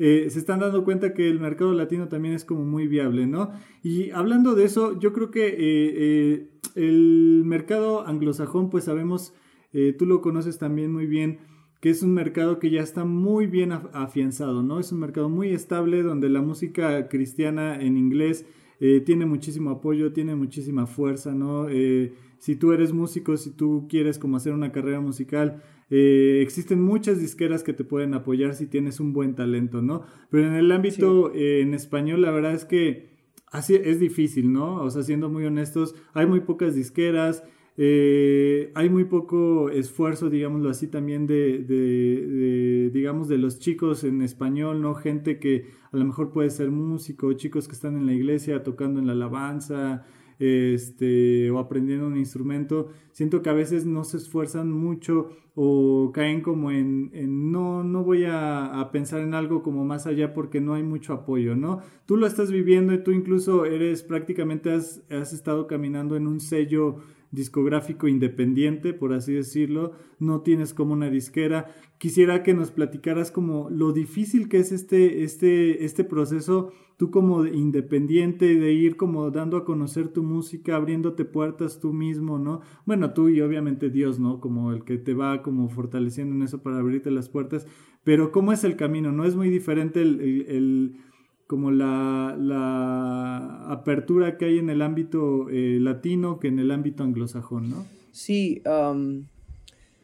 [0.00, 3.52] Eh, se están dando cuenta que el mercado latino también es como muy viable, ¿no?
[3.84, 9.34] Y hablando de eso, yo creo que eh, el mercado anglosajón, pues sabemos
[9.72, 11.38] eh, tú lo conoces también muy bien,
[11.80, 14.80] que es un mercado que ya está muy bien afianzado, ¿no?
[14.80, 18.46] Es un mercado muy estable donde la música cristiana en inglés
[18.80, 21.68] eh, tiene muchísimo apoyo, tiene muchísima fuerza, ¿no?
[21.68, 27.20] Eh, si tú eres músico, si tú quieres como hacer una carrera musical, existen muchas
[27.20, 30.02] disqueras que te pueden apoyar si tienes un buen talento, ¿no?
[30.30, 33.10] Pero en el ámbito en español, la verdad es que
[33.50, 34.82] así es difícil, ¿no?
[34.82, 37.42] O sea, siendo muy honestos, hay muy pocas disqueras,
[37.76, 44.82] eh, hay muy poco esfuerzo, digámoslo así, también de, digamos, de los chicos en español,
[44.82, 44.94] ¿no?
[44.94, 49.00] Gente que a lo mejor puede ser músico, chicos que están en la iglesia tocando
[49.00, 50.04] en la alabanza,
[50.40, 52.88] este, o aprendiendo un instrumento.
[53.12, 57.10] Siento que a veces no se esfuerzan mucho o caen como en,
[57.52, 61.54] no, no voy a, pensar en algo como más allá porque no hay mucho apoyo,
[61.54, 61.80] ¿no?
[62.06, 66.40] Tú lo estás viviendo y tú incluso eres prácticamente has, has estado caminando en un
[66.40, 66.96] sello
[67.30, 71.74] discográfico independiente, por así decirlo, no tienes como una disquera.
[71.98, 77.46] Quisiera que nos platicaras como lo difícil que es este, este, este proceso, tú como
[77.46, 82.60] independiente, de ir como dando a conocer tu música, abriéndote puertas tú mismo, ¿no?
[82.84, 84.38] Bueno, tú y obviamente Dios, ¿no?
[84.38, 87.66] Como el que te va como fortaleciendo en eso para abrirte las puertas,
[88.04, 89.12] pero ¿cómo es el camino?
[89.12, 90.98] ¿No es muy diferente el
[91.46, 97.02] como la, la, apertura que hay en el ámbito eh, latino que en el ámbito
[97.02, 97.86] anglosajón, ¿no?
[98.12, 98.60] Sí,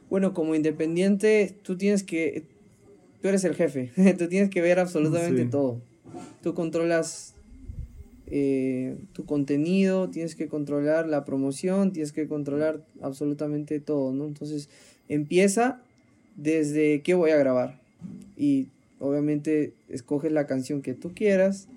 [0.08, 2.44] bueno, como independiente, tú tienes que,
[3.20, 5.82] tú eres el jefe, tú tienes que ver absolutamente todo.
[6.42, 7.34] Tú controlas
[8.26, 14.26] eh, tu contenido, tienes que controlar la promoción, tienes que controlar absolutamente todo, ¿no?
[14.26, 14.68] Entonces,
[15.08, 15.82] empieza
[16.36, 17.80] desde qué voy a grabar
[18.36, 21.68] y Obviamente escoges la canción que tú quieras,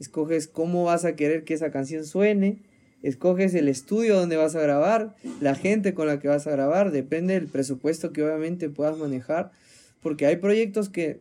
[0.00, 2.58] escoges cómo vas a querer que esa canción suene,
[3.02, 6.90] escoges el estudio donde vas a grabar, la gente con la que vas a grabar,
[6.90, 9.52] depende del presupuesto que obviamente puedas manejar,
[10.00, 11.20] porque hay proyectos que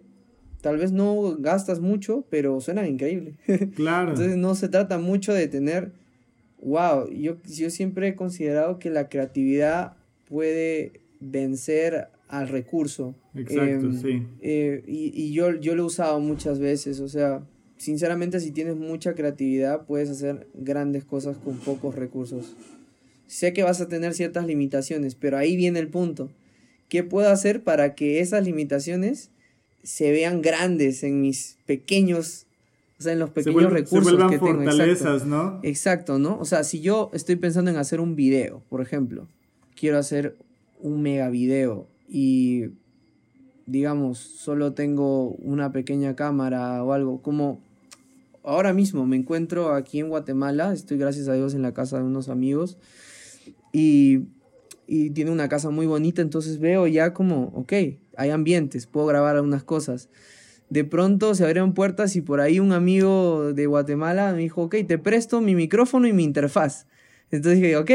[0.64, 3.36] tal vez no gastas mucho, pero suenan increíble.
[3.76, 4.12] Claro.
[4.12, 5.92] Entonces no se trata mucho de tener,
[6.62, 9.98] wow, yo, yo siempre he considerado que la creatividad
[10.30, 13.14] puede vencer al recurso.
[13.36, 14.24] Exacto, em, sí.
[14.42, 17.44] Eh, y, yo, yo lo he usado muchas veces, o sea,
[17.76, 22.56] sinceramente si tienes mucha creatividad puedes hacer grandes cosas con pocos recursos.
[23.28, 26.30] Sé que vas a tener ciertas limitaciones, pero ahí viene el punto.
[26.88, 29.30] ¿Qué puedo hacer para que esas limitaciones
[29.84, 32.48] se vean grandes en mis pequeños,
[33.00, 34.64] o sea, en los pequeños recursos que tengo.
[34.64, 35.60] Fortalezas, ¿no?
[35.64, 36.40] Exacto, ¿no?
[36.40, 39.28] O sea, si yo estoy pensando en hacer un video, por ejemplo,
[39.76, 40.38] quiero hacer
[40.80, 42.70] un mega video y
[43.66, 47.62] digamos, solo tengo una pequeña cámara o algo, como
[48.44, 52.04] ahora mismo me encuentro aquí en Guatemala, estoy gracias a Dios en la casa de
[52.04, 52.78] unos amigos
[53.72, 54.24] y,
[54.88, 57.74] y tiene una casa muy bonita, entonces veo ya como, ok,
[58.18, 60.10] hay ambientes, puedo grabar algunas cosas.
[60.70, 64.76] De pronto se abrieron puertas y por ahí un amigo de Guatemala me dijo, ok,
[64.88, 66.88] te presto mi micrófono y mi interfaz.
[67.32, 67.92] Entonces dije, ok,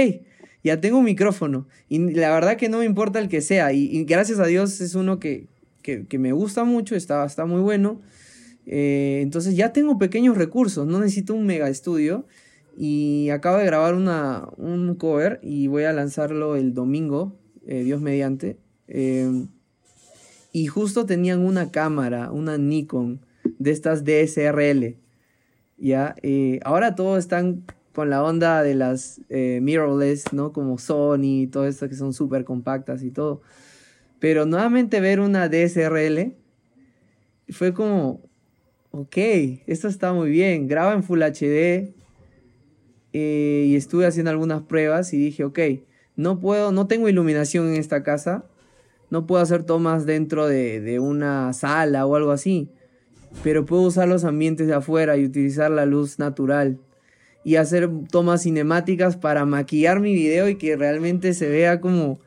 [0.62, 1.66] ya tengo un micrófono.
[1.88, 3.72] Y la verdad que no me importa el que sea.
[3.72, 5.46] Y, gracias a Dios es uno que,
[5.82, 8.00] que, me gusta mucho, está, está muy bueno.
[8.66, 12.26] Eh, entonces ya tengo pequeños recursos, no necesito un mega estudio.
[12.80, 17.36] Y acabo de grabar una, un cover y voy a lanzarlo el domingo,
[17.66, 18.56] eh, Dios mediante.
[18.86, 19.48] Em,
[20.52, 23.20] y justo tenían una cámara, una Nikon,
[23.58, 24.96] de estas DSRL.
[25.76, 30.52] Ya, eh, ahora todos están con la onda de las mirrorless, ¿no?
[30.52, 33.42] Como Sony, y todo esto que son súper compactas y todo.
[34.20, 36.36] Pero nuevamente ver una DSRL
[37.48, 38.20] fue como,
[38.92, 39.16] ok,
[39.66, 41.97] esto está muy bien, graba en Full HD
[43.12, 45.58] eh, y estuve haciendo algunas pruebas y dije, ok,
[46.16, 48.44] no puedo, no tengo iluminación en esta casa,
[49.10, 52.68] no puedo hacer tomas dentro de, de una sala o algo así,
[53.42, 56.78] pero puedo usar los ambientes de afuera y utilizar la luz natural
[57.44, 62.20] y hacer tomas cinemáticas para maquillar mi video y que realmente se vea como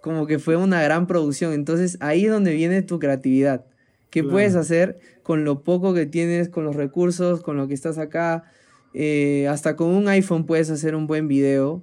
[0.00, 1.52] como que fue una gran producción.
[1.52, 3.64] Entonces ahí es donde viene tu creatividad.
[4.10, 7.98] ¿Qué puedes hacer con lo poco que tienes, con los recursos, con lo que estás
[7.98, 8.44] acá?
[8.94, 11.82] Eh, hasta con un iPhone puedes hacer un buen video.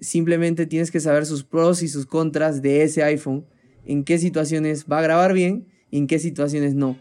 [0.00, 3.44] Simplemente tienes que saber sus pros y sus contras de ese iPhone.
[3.84, 6.96] En qué situaciones va a grabar bien y en qué situaciones no.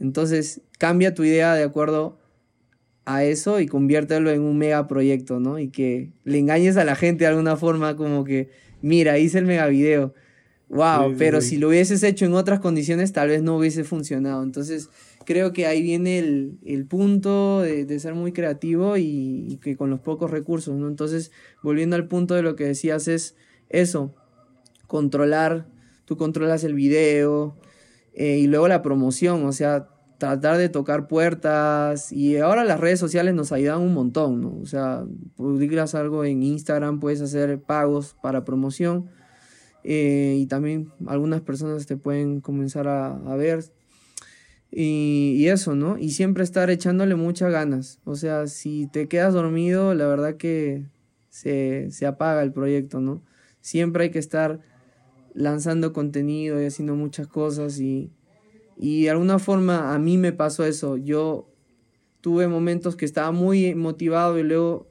[0.00, 2.18] Entonces cambia tu idea de acuerdo
[3.04, 5.58] a eso y conviértelo en un mega proyecto, ¿no?
[5.58, 8.50] Y que le engañes a la gente de alguna forma como que
[8.84, 10.14] mira, hice el mega video.
[10.68, 14.42] Wow, pero si lo hubieses hecho en otras condiciones, tal vez no hubiese funcionado.
[14.42, 14.88] Entonces,
[15.24, 20.30] creo que ahí viene el, punto de, ser muy creativo y, que con los pocos
[20.30, 20.88] recursos, ¿no?
[20.88, 21.32] Entonces,
[21.62, 23.36] volviendo al punto de lo que decías, es
[23.68, 24.14] eso,
[24.86, 25.66] controlar,
[26.04, 27.56] tú controlas el video
[28.14, 33.00] eh, y luego la promoción, o sea, tratar de tocar puertas y ahora las redes
[33.00, 34.58] sociales nos ayudan un montón, ¿no?
[34.62, 35.04] O sea,
[35.36, 39.10] publicas algo en Instagram, puedes hacer pagos para promoción
[39.82, 43.64] eh, y también algunas personas te pueden comenzar a, ver
[44.74, 45.98] y, eso, ¿no?
[45.98, 50.84] Y siempre estar echándole muchas ganas, o sea, si te quedas dormido, la verdad que
[51.30, 53.22] se, se apaga el proyecto, ¿no?
[53.60, 54.60] Siempre hay que estar
[55.32, 58.10] lanzando contenido y haciendo muchas cosas y
[58.76, 60.96] y de alguna forma a mí me pasó eso.
[60.96, 61.48] Yo
[62.20, 64.88] tuve momentos que estaba muy motivado y luego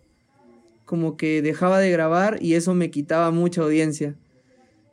[0.86, 4.16] como que dejaba de grabar y eso me quitaba mucha audiencia.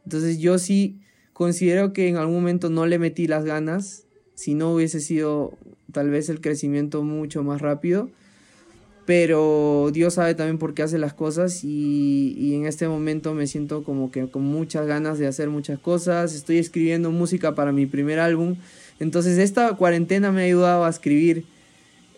[0.05, 1.01] Entonces yo sí
[1.33, 4.07] considero que en algún momento no le metí las ganas,
[4.41, 5.53] si no hubiese sido
[5.93, 8.09] tal vez el crecimiento mucho más rápido.
[9.07, 13.83] Pero Dios sabe también por qué hace las cosas y, en este momento me siento
[13.83, 16.35] como que con muchas ganas de hacer muchas cosas.
[16.35, 18.57] Estoy escribiendo música para mi primer álbum
[19.01, 21.47] entonces esta cuarentena me ha ayudado a escribir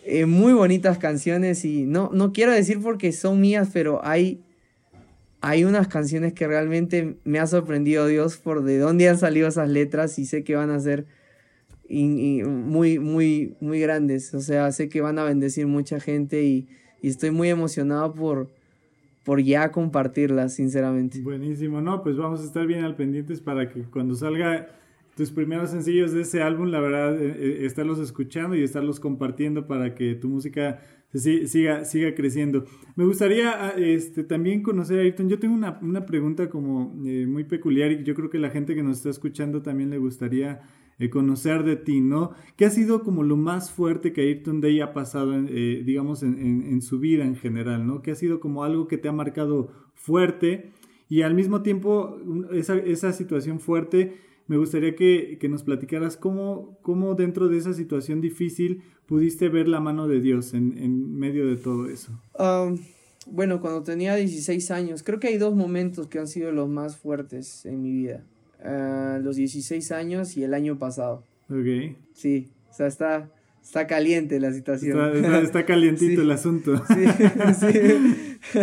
[0.05, 4.41] eh, muy bonitas canciones y no, no quiero decir porque son mías, pero hay,
[5.39, 9.69] hay unas canciones que realmente me ha sorprendido Dios por de dónde han salido esas
[9.69, 11.05] letras y sé que van a ser
[11.93, 14.33] muy, muy, muy grandes.
[14.33, 16.67] O sea, sé que van a bendecir mucha gente y,
[17.01, 18.49] y estoy muy emocionado por,
[19.23, 21.21] por ya compartirlas, sinceramente.
[21.21, 24.67] Buenísimo, no, pues vamos a estar bien al pendientes para que cuando salga
[25.15, 29.67] tus primeros sencillos de ese álbum, la verdad, eh, eh, estarlos escuchando y estarlos compartiendo
[29.67, 30.79] para que tu música
[31.13, 32.65] siga, siga creciendo.
[32.95, 35.29] Me gustaría ah, este, también conocer a Ayrton.
[35.29, 38.73] Yo tengo una, una pregunta como eh, muy peculiar y yo creo que la gente
[38.73, 40.61] que nos está escuchando también le gustaría
[41.11, 42.31] conocer de ti, ¿no?
[42.55, 46.61] ¿Qué ha sido como lo más fuerte que Ayrton Day ha pasado, digamos, en, en,
[46.63, 48.01] en su vida en general, ¿no?
[48.01, 50.71] ¿Qué ha sido como algo que te ha marcado fuerte
[51.09, 52.17] y al mismo tiempo
[52.51, 54.17] esa, esa situación fuerte
[54.47, 59.79] me gustaría que, nos platicaras cómo, cómo, dentro de esa situación difícil pudiste ver la
[59.79, 62.11] mano de Dios en, medio de todo eso.
[63.27, 66.97] bueno, cuando tenía 16 años, creo que hay dos momentos que han sido los más
[66.97, 68.25] fuertes en mi vida.
[68.63, 71.25] Ah, los 16 años y el año pasado.
[71.49, 71.97] Ok.
[72.13, 73.29] Sí, o sea, está,
[73.61, 74.97] está caliente la situación.
[75.43, 76.81] Está, calientito el asunto.
[76.87, 77.05] Sí,
[77.59, 78.59] sí.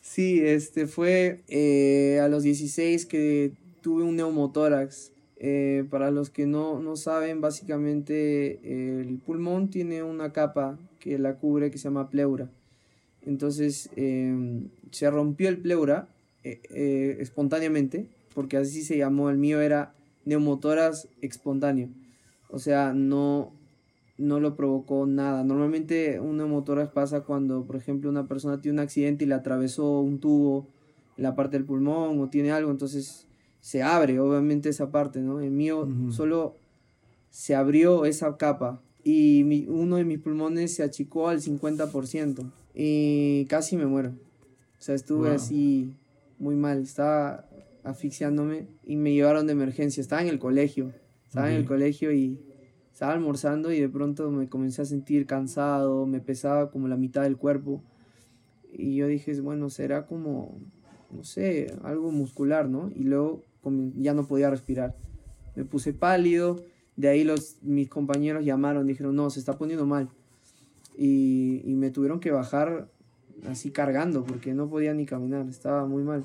[0.00, 5.12] sí, este fue eh, a los 16 que tuve un neumotórax
[5.46, 11.34] Eh, para los que no, no saben, básicamente el pulmón tiene una capa que la
[11.34, 12.48] cubre que se llama pleura.
[13.20, 16.08] Entonces em, se rompió el pleura
[16.42, 21.88] espontáneamente, porque así se llamó, el mío era neumotoras espontáneo.
[22.50, 23.52] O sea, no,
[24.18, 25.44] no lo provocó nada.
[25.44, 30.00] Normalmente un neumotoras pasa cuando, por ejemplo, una persona tiene un accidente y le atravesó
[30.00, 30.68] un tubo
[31.16, 33.26] en la parte del pulmón o tiene algo, entonces
[33.60, 35.40] se abre obviamente esa parte, ¿no?
[35.40, 36.56] El mío solo
[37.30, 43.76] se abrió esa capa y uno de mis pulmones se achicó al 50% y casi
[43.76, 44.10] me muero.
[44.10, 45.94] O sea, estuve así
[46.38, 47.46] muy mal, estaba
[47.84, 50.00] asfixiándome y me llevaron de emergencia.
[50.00, 50.92] Estaba en el colegio,
[51.26, 52.40] estaba en el colegio y
[52.92, 57.22] estaba almorzando y de pronto me comencé a sentir cansado, me pesaba como la mitad
[57.22, 57.82] del cuerpo.
[58.72, 60.58] Y yo dije, bueno, será como,
[61.10, 62.90] no sé, algo muscular, ¿no?
[62.94, 63.42] Y luego
[63.96, 64.96] ya no podía respirar.
[65.54, 66.60] Me puse pálido,
[66.96, 70.08] de ahí los, mis compañeros llamaron, dijeron, no, se está poniendo mal.
[70.96, 72.88] Y, y me tuvieron que bajar
[73.48, 76.24] así cargando porque no podía ni caminar, estaba muy mal.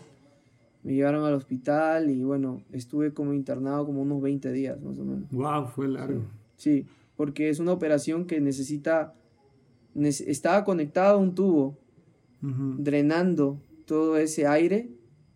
[0.83, 5.03] Me llevaron al hospital y bueno, estuve como internado como unos 20 días más o
[5.03, 5.29] menos.
[5.31, 6.21] Wow, fue largo.
[6.55, 9.13] Sí, porque es una operación que necesita,
[9.95, 11.77] estaba conectado a un tubo,
[12.41, 14.89] drenando todo ese aire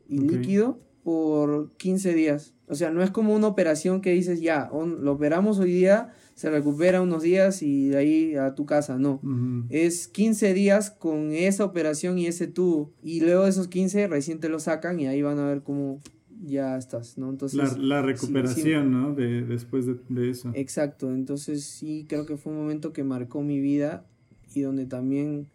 [0.07, 2.53] y líquido por 15 días.
[2.67, 6.49] O sea, no es como una operación que dices, ya, lo operamos hoy día, se
[6.49, 9.21] recupera unos días y de ahí a tu casa, no.
[9.69, 12.91] Es 15 días con esa operación y ese tubo.
[13.03, 15.99] Y luego de esos 15 recién te lo sacan y ahí van a ver cómo
[16.41, 17.29] ya estás, ¿no?
[17.29, 17.77] Entonces...
[17.77, 19.13] La, recuperación, ¿no?
[19.13, 20.51] De, después de, eso.
[20.55, 24.05] Exacto, entonces sí creo que fue un momento que marcó mi vida
[24.53, 25.47] y donde también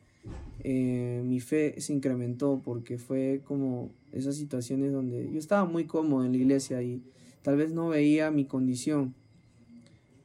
[0.64, 6.24] eh, mi fe se incrementó porque fue como esas situaciones donde yo estaba muy cómodo
[6.24, 7.02] en la iglesia y
[7.42, 9.14] tal vez no veía mi condición.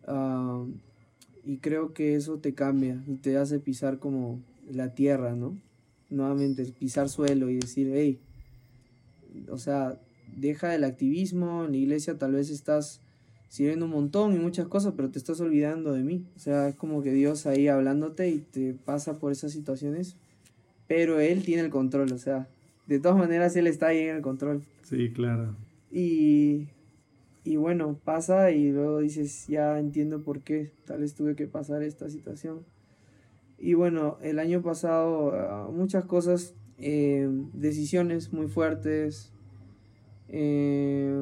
[0.08, 0.66] Ah,
[1.46, 4.40] y creo que eso te cambia y te hace pisar como
[4.72, 5.58] la tierra, ¿no?
[6.10, 8.20] Nuevamente, pisar suelo y decir, hey,
[9.50, 10.00] o sea,
[10.36, 13.02] deja el activismo, en la iglesia tal vez estás
[13.50, 16.26] sirviendo un montón y muchas cosas, pero te estás olvidando de mí.
[16.36, 20.16] O sea, es como que Dios ahí hablándote y te pasa por esas situaciones,
[20.88, 22.48] pero Él tiene el control, o sea,
[22.88, 24.64] de todas maneras Él está ahí en el control.
[24.84, 25.56] Sí, claro.
[25.92, 26.68] Y,
[27.44, 31.84] y bueno, pasa y luego dices, ya entiendo por qué tal vez tuve que pasar
[31.84, 32.62] esta situación.
[33.58, 39.32] Y bueno, el año pasado ah, muchas cosas, eh, decisiones muy fuertes,
[40.28, 41.16] eh,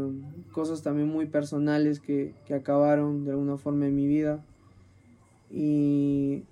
[0.51, 4.43] cosas también muy personales que, que acabaron de alguna forma en mi vida.
[5.51, 6.43] Y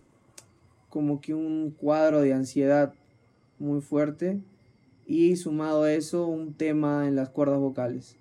[0.90, 2.94] como que un cuadro de ansiedad
[3.60, 4.40] muy fuerte.
[5.06, 8.16] Y sumado a eso un tema en las cuerdas vocales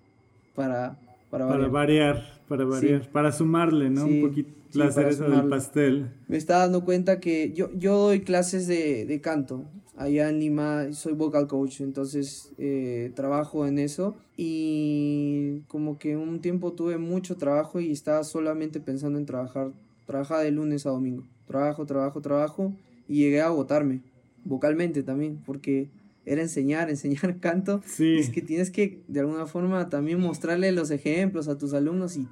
[0.54, 0.98] para,
[1.30, 2.40] para, variar.
[2.48, 4.06] Para variar, para sumarle, ¿no?
[4.06, 6.10] un poquito la cereza del pastel.
[6.28, 9.64] Me está dando cuenta que yo, yo doy clases de, de canto.
[9.96, 14.16] Allá en Lima, soy vocal coach, entonces eh, trabajo en eso.
[14.36, 19.72] Y como que un tiempo tuve mucho trabajo y estaba solamente pensando en trabajar,
[20.06, 22.72] trabajaba de lunes a domingo, trabajo, trabajo, trabajo
[23.08, 24.02] y llegué a agotarme
[24.48, 25.90] vocalmente también, porque
[26.24, 27.82] era enseñar, enseñar canto.
[28.18, 32.26] Es que tienes que de alguna forma también mostrarle los ejemplos a tus alumnos y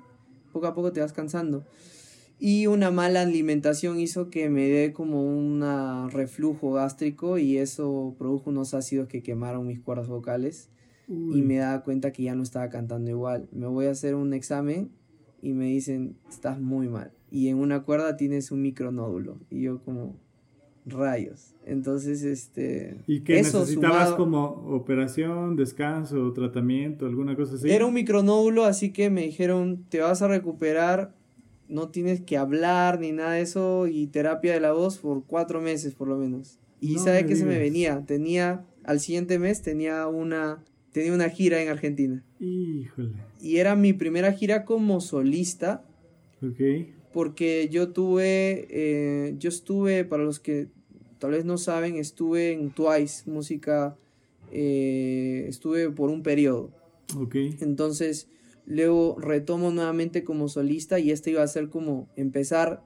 [0.53, 1.65] poco a poco te vas cansando.
[2.39, 5.63] Y una mala alimentación hizo que me dé como un
[6.11, 10.69] reflujo gástrico y eso produjo unos ácidos que quemaron mis cuerdas vocales.
[11.09, 13.49] Y me daba cuenta que ya no estaba cantando igual.
[13.53, 14.91] Me voy a hacer un examen
[15.41, 17.13] y me dicen, estás muy mal.
[17.31, 19.39] Y en una cuerda tienes un micronódulo.
[19.49, 20.17] Y yo como,
[20.87, 21.55] rayos.
[21.65, 22.97] Entonces, este...
[23.07, 27.69] ¿Y que necesitabas como operación, descanso, tratamiento, alguna cosa así?
[27.69, 31.13] Era un micronódulo, así que me dijeron, te vas a recuperar,
[31.69, 35.61] no tienes que hablar ni nada de eso, y terapia de la voz por cuatro
[35.61, 36.61] meses por lo menos.
[36.81, 40.63] Y sabe que se me venía, tenía, al siguiente mes tenía una,
[40.93, 42.23] tenía una gira en Argentina.
[42.39, 43.13] Híjole.
[43.41, 45.85] Y era mi primera gira como solista.
[46.43, 46.61] Ok.
[47.13, 50.69] Porque yo tuve, eh, yo estuve, para los que
[51.19, 53.97] tal vez no saben, estuve en Twice, música,
[54.53, 56.71] eh, estuve por un periodo.
[57.17, 57.37] Ok.
[57.61, 58.29] Entonces,
[58.67, 62.83] luego retomo nuevamente como solista y este iba a ser como empezar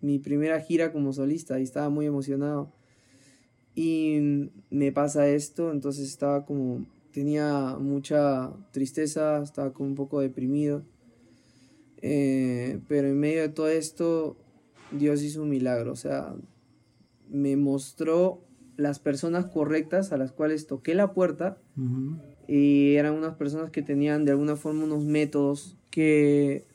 [0.00, 2.72] mi primera gira como solista y estaba muy emocionado.
[3.74, 10.84] Y me pasa esto, entonces estaba como, tenía mucha tristeza, estaba como un poco deprimido.
[12.02, 14.36] Eh, pero en medio de todo esto,
[14.90, 16.34] Dios hizo un milagro, o sea,
[17.32, 18.42] me mostró
[18.76, 21.58] las personas correctas a las cuales toqué la puerta
[22.46, 26.66] y eran unas personas que tenían de alguna forma unos métodos que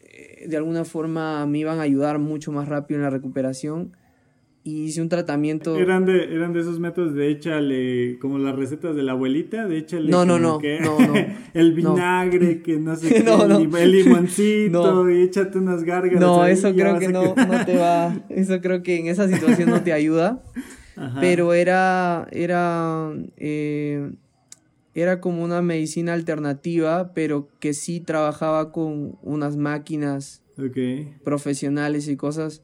[0.00, 3.96] eh, de alguna forma me iban a ayudar mucho más rápido en la recuperación
[4.64, 8.94] y hice un tratamiento Eran de, eran de esos métodos de échale, como las recetas
[8.94, 11.14] de la abuelita, de échale No, no, no, que no, no.
[11.54, 11.94] el No.
[11.94, 13.58] vinagre, que no sé qué, No, no.
[13.58, 15.10] el lim- el limoncito, No.
[15.10, 16.20] y échate unas gárgaras.
[16.20, 19.68] no ahí, eso creo que no, no te va eso creo que en esa situación
[19.70, 20.42] no te ayuda
[20.96, 21.20] Ajá.
[21.20, 24.12] pero era era eh,
[24.94, 30.42] era como una medicina alternativa pero que sí trabajaba con unas máquinas
[31.24, 32.62] profesionales y cosas.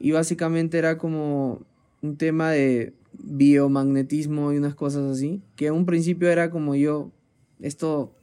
[0.00, 1.60] Y básicamente era como
[2.02, 5.42] un tema de biomagnetismo y unas cosas así.
[5.56, 7.12] Que en un principio era como yo,
[7.60, 8.14] esto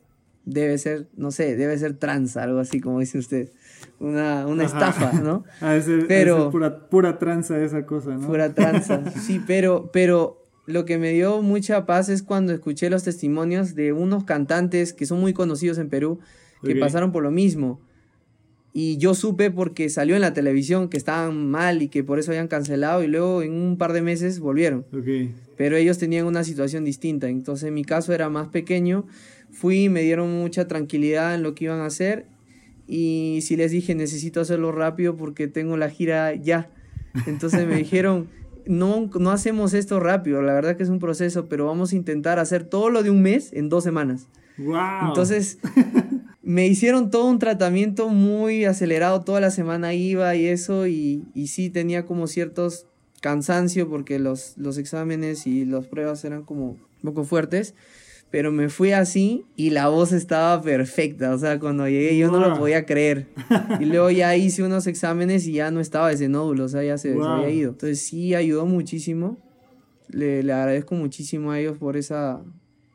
[0.46, 3.52] debe ser, no sé, debe ser trans, algo así como dice usted.
[4.00, 5.44] Una, una estafa, ¿no?
[5.62, 8.22] A ese, Pero- pura, pura tranza esa cosa, ¿no?
[8.22, 9.04] Fuera tranza.
[9.22, 13.94] Sí, pero, pero lo que me dio mucha paz es cuando escuché los testimonios de
[13.94, 16.20] unos cantantes que son muy conocidos en Perú,
[16.64, 17.80] que pasaron por lo mismo.
[18.80, 22.30] Y yo supe porque salió en la televisión que estaban mal y que por eso
[22.30, 24.86] habían cancelado y luego en un par de meses volvieron.
[24.94, 25.34] Ok.
[25.58, 27.28] Pero ellos tenían una situación distinta.
[27.28, 29.08] Entonces mi caso era más pequeño.
[29.50, 32.28] Fui y me dieron mucha tranquilidad en lo que iban a hacer.
[32.86, 36.70] Y sí les dije, necesito hacerlo rápido porque tengo la gira ya.
[37.26, 38.28] Entonces me dijeron,
[38.68, 40.44] no, no hacemos esto rápido.
[40.44, 43.24] La verdad que es un proceso, pero vamos a intentar hacer todo lo de un
[43.24, 44.28] mes en dos semanas.
[44.60, 45.08] Wow.
[45.08, 45.58] Entonces,
[46.48, 51.48] me hicieron todo un tratamiento muy acelerado, toda la semana iba y eso, y, y
[51.48, 52.86] sí tenía como ciertos
[53.20, 57.76] cansancio porque los, los exámenes y las pruebas eran como un poco fuertes,
[58.32, 62.40] pero me fui así y la voz estaba perfecta, o sea, cuando llegué yo no
[62.40, 63.28] lo podía creer.
[63.82, 66.98] Y luego ya hice unos exámenes y ya no estaba ese nódulo, o sea, ya
[66.98, 67.72] se, se había ido.
[67.72, 69.38] Entonces sí ayudó muchísimo,
[70.08, 72.42] le, le agradezco muchísimo a ellos por esa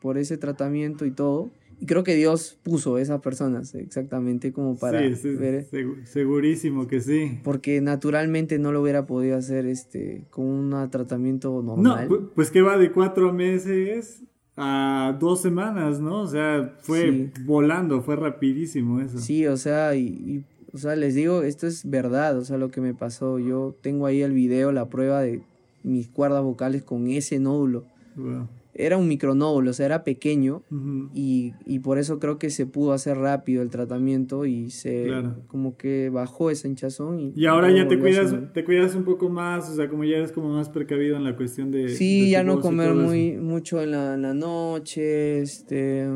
[0.01, 1.51] por ese tratamiento y todo.
[1.83, 5.67] Y creo que Dios puso esas personas exactamente como para sí, sí, ver.
[6.05, 7.39] segurísimo que sí.
[7.43, 12.07] Porque naturalmente no lo hubiera podido hacer este con un tratamiento No, normal.
[12.07, 14.23] pu- pues que va de cuatro meses
[14.55, 16.21] a dos semanas, ¿no?
[16.21, 17.41] O sea, fue Sí.
[17.43, 19.17] volando, fue rapidísimo eso.
[19.19, 22.71] Sí, o sea, y, y, o sea, les digo, esto es verdad, o sea, lo
[22.71, 23.39] que me pasó.
[23.39, 25.41] Yo tengo ahí el video, la prueba de
[25.83, 27.83] mis cuerdas vocales con ese nódulo.
[28.15, 28.47] Wow.
[28.75, 30.63] Era un micronódulo, o sea, era pequeño.
[31.13, 35.35] Y, y por eso creo que se pudo hacer rápido el tratamiento y se Claro.
[35.47, 39.29] como que bajó esa hinchazón y, Y ahora ya te cuidas, te cuidas un poco
[39.29, 41.89] más, o sea, como ya eres como más precavido en la cuestión de...
[41.89, 46.07] Sí, de ya no comer muy mucho en la, en la noche, este,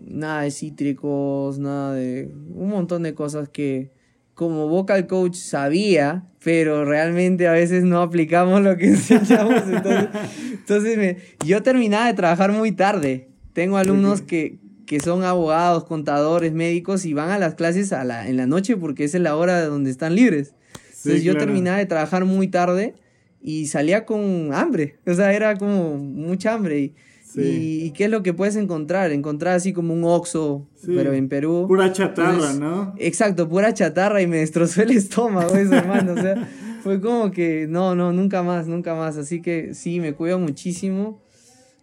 [0.00, 3.90] nada de cítricos, nada de un montón de cosas que
[4.38, 9.64] como vocal coach sabía, pero realmente a veces no aplicamos lo que enseñamos.
[9.66, 10.08] Entonces,
[10.52, 13.30] entonces me- yo terminaba de trabajar muy tarde.
[13.52, 18.28] Tengo alumnos que, que son abogados, contadores, médicos y van a las clases a la,
[18.28, 20.54] en la noche porque esa es la hora donde están libres.
[20.92, 21.46] Sí, Entonces yo claro.
[21.46, 22.94] terminaba de trabajar muy tarde
[23.42, 24.98] y salía con hambre.
[25.04, 26.78] O sea, era como mucha hambre.
[26.78, 26.94] Y,
[27.42, 27.80] Sí.
[27.82, 29.12] y, y qué es lo que puedes encontrar?
[29.12, 30.92] Encontrar así como un Oxxo, Sí.
[30.96, 31.64] pero en Perú.
[31.68, 32.94] Pura chatarra, Entonces, ¿no?
[32.98, 36.12] Exacto, pura chatarra y me destrozó el estómago eso, hermano.
[36.12, 36.48] O sea,
[36.82, 39.16] fue como que no, no, nunca más, nunca más.
[39.16, 41.20] Así que sí, me cuido muchísimo.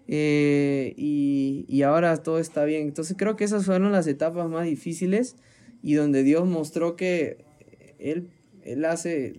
[0.07, 2.83] eh, y, y ahora todo está bien.
[2.87, 5.35] Entonces creo que esas fueron las etapas más difíciles
[5.81, 7.37] y donde Dios mostró que
[7.99, 8.29] Él,
[8.63, 9.33] él hace,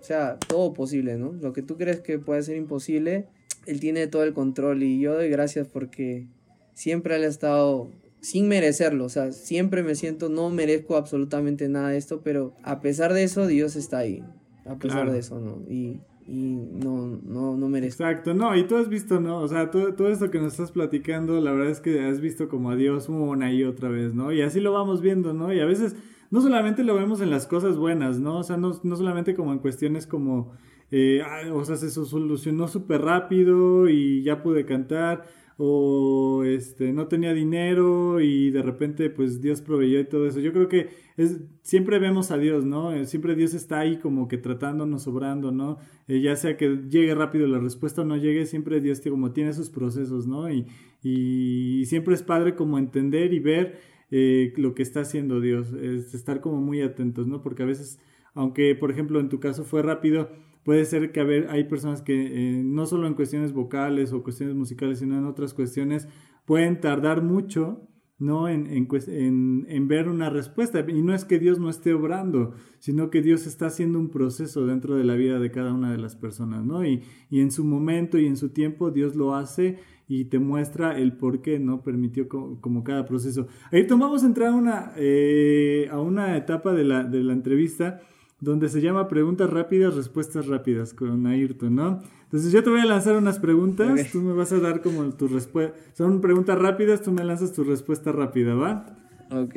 [0.00, 1.32] o sea, todo posible, ¿no?
[1.32, 3.26] Lo que tú crees que puede ser imposible,
[3.66, 6.26] Él tiene todo el control y yo doy gracias porque
[6.74, 7.88] siempre Él ha estado
[8.20, 12.80] sin merecerlo, o sea, siempre me siento, no merezco absolutamente nada de esto, pero a
[12.80, 14.22] pesar de eso, Dios está ahí,
[14.64, 15.12] a pesar Claro.
[15.12, 15.58] de eso, ¿no?
[15.68, 18.02] Y, y no, no, no merezco.
[18.02, 19.40] Exacto, no, y tú has visto, ¿no?
[19.42, 22.48] O sea, todo, todo esto que nos estás platicando, la verdad es que has visto
[22.48, 24.32] como a Dios una y otra vez, ¿no?
[24.32, 25.52] Y así lo vamos viendo, ¿no?
[25.52, 25.94] Y a veces
[26.30, 28.38] no solamente lo vemos en las cosas buenas, ¿no?
[28.38, 30.52] O sea, no, no solamente como en cuestiones como,
[30.90, 35.24] eh, ah, o sea, se solucionó súper rápido y ya pude cantar,
[35.56, 40.40] o este, no tenía dinero y de repente pues Dios proveyó y todo eso.
[40.40, 42.92] Yo creo que es, siempre vemos a Dios, ¿no?
[42.92, 45.78] Eh, Siempre Dios está ahí como que tratándonos, sobrando, ¿no?
[46.08, 49.00] Eh, ya sea que llegue rápido la respuesta o no llegue, siempre Dios
[49.32, 50.50] tiene sus procesos, ¿no?
[50.50, 50.66] Y,
[51.02, 53.78] y siempre es padre como entender y ver
[54.10, 57.42] eh, lo que está haciendo Dios, es estar como muy atentos, ¿no?
[57.42, 57.98] Porque a veces,
[58.34, 60.30] aunque por ejemplo en tu caso fue rápido,
[60.64, 64.54] puede ser que a hay personas que eh, no solo en cuestiones vocales o cuestiones
[64.54, 66.08] musicales, sino en otras cuestiones,
[66.44, 67.88] pueden tardar mucho
[68.18, 68.48] ¿no?
[68.48, 70.84] En, en, en, ver una respuesta.
[70.88, 74.66] Y no es que Dios no esté obrando, sino que Dios está haciendo un proceso
[74.66, 76.86] dentro de la vida de cada una de las personas, ¿no?
[76.86, 80.98] Y, y en su momento y en su tiempo Dios lo hace y te muestra
[80.98, 83.48] el por qué no permitió como, cada proceso.
[83.72, 88.00] Ayrton, vamos a entrar a una, eh, a una etapa de la, de la entrevista
[88.44, 92.02] donde se llama preguntas rápidas, respuestas rápidas con Ayrton, ¿no?
[92.24, 95.28] Entonces yo te voy a lanzar unas preguntas, tú me vas a dar como tu
[95.28, 95.76] respuesta.
[95.94, 98.86] Son preguntas rápidas, tú me lanzas tu respuesta rápida, ¿va?
[99.30, 99.54] Ok.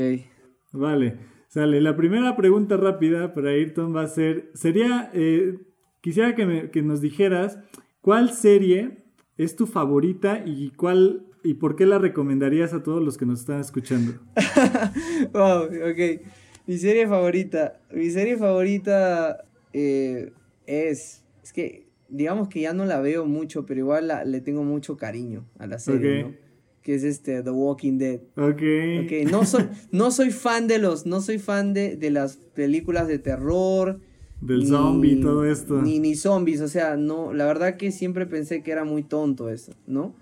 [0.72, 1.18] Vale,
[1.50, 1.82] sale.
[1.82, 5.60] La primera pregunta rápida para Ayrton va a ser, sería, eh,
[6.02, 7.60] quisiera que, me, que nos dijeras
[8.00, 9.06] cuál serie
[9.38, 13.42] es tu favorita y cuál y por qué la recomendarías a todos los que nos
[13.42, 14.14] están escuchando.
[15.34, 16.22] wow, ok.
[16.68, 20.34] Mi serie favorita, mi serie favorita eh,
[20.66, 24.98] es, es que digamos que ya no la veo mucho, pero igual le tengo mucho
[24.98, 26.34] cariño a la serie, ¿no?
[26.82, 28.20] Que es este The Walking Dead.
[28.36, 28.62] Ok.
[29.06, 29.26] okay.
[29.30, 33.20] No, soy, no soy fan de los, no soy fan de, de las películas de
[33.20, 34.02] terror.
[34.42, 35.82] Del zombie y todo esto.
[35.82, 39.50] Ni, ni zombies, o sea, no, la verdad que siempre pensé que era muy tonto
[39.50, 40.16] eso, ¿no?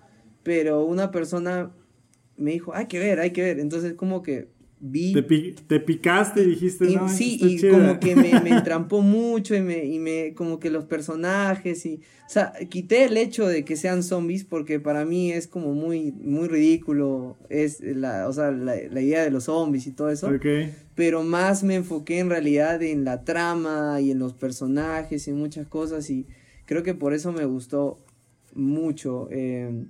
[0.43, 1.71] Pero una persona
[2.37, 3.59] me dijo, hay que ver, hay que ver.
[3.59, 4.47] Entonces como que
[5.67, 9.85] te, picaste y dijiste, no, Sí, y como que me, me entrampó mucho y me,
[9.85, 14.03] y me, como que los personajes y, o sea, quité el hecho de que sean
[14.03, 19.23] zombies porque para mí es como muy, muy ridículo, es la, o sea, la, idea
[19.23, 20.29] de los zombies y todo eso.
[20.93, 25.67] Pero más me enfoqué en realidad en la trama y en los personajes y muchas
[25.67, 26.25] cosas y
[26.65, 27.99] creo que por eso me gustó
[28.53, 29.29] mucho.
[29.31, 29.85] Eh,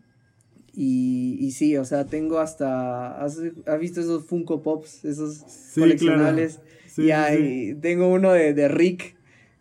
[0.75, 3.23] y, y sí, o sea, tengo hasta.
[3.23, 3.39] ¿Has,
[3.79, 5.05] visto esos Funko Pops?
[5.05, 6.59] Esos coleccionables.
[6.97, 9.14] y ahí tengo uno de, de Rick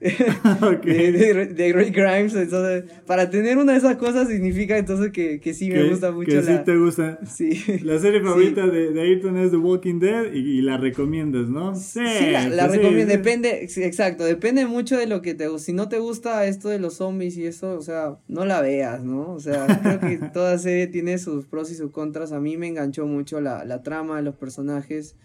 [0.84, 2.34] de, Rick Grimes.
[2.34, 6.30] Entonces, para tener una de esas cosas significa entonces que, que sí me gusta mucho.
[6.30, 7.18] Que sí te gusta.
[7.26, 7.62] Sí.
[7.82, 11.74] La serie favorita de, de, Ayrton es The Walking Dead y, la recomiendas, ¿no?
[11.74, 13.12] Sí, la, la pues recomiendo.
[13.12, 15.64] Depende, exacto, depende mucho de lo que te gusta.
[15.66, 19.02] Si no te gusta esto de los zombies y eso, o sea, no la veas,
[19.02, 19.32] ¿no?
[19.32, 22.32] O sea, creo que toda serie tiene sus pros y sus contras.
[22.32, 25.16] A mí me enganchó mucho la, la trama de los personajes.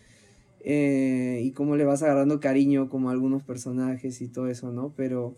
[0.62, 4.94] Eh, y cómo le vas agarrando cariño como a algunos personajes y todo eso, ¿no?
[4.96, 5.38] Pero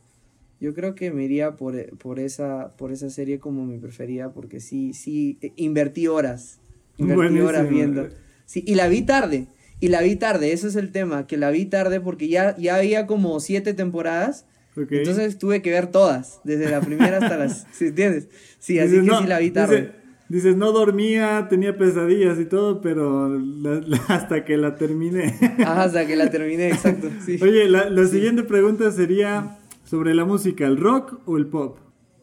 [0.60, 4.60] yo creo que me iría por, por, esa, por esa serie como mi preferida porque
[4.60, 6.60] sí, sí, eh, invertí horas,
[6.98, 8.10] invertí horas viendo.
[8.46, 9.48] Sí, y la vi tarde,
[9.80, 12.76] y la vi tarde, eso es el tema, que la vi tarde porque ya, ya
[12.76, 14.46] había como siete temporadas.
[14.76, 17.68] Entonces tuve que ver todas, desde la primera hasta las.
[17.74, 18.30] ¿Sí entiendes?
[18.58, 19.92] Sí, así que sí la vi tarde.
[20.32, 23.38] Dices, no dormía, tenía pesadillas y todo, pero
[24.08, 25.36] hasta que la terminé.
[25.66, 27.10] Hasta que la terminé, exacto.
[27.26, 27.38] Sí.
[27.42, 31.80] Oye, la, siguiente pregunta sería sobre la música, ¿el rock o el pop?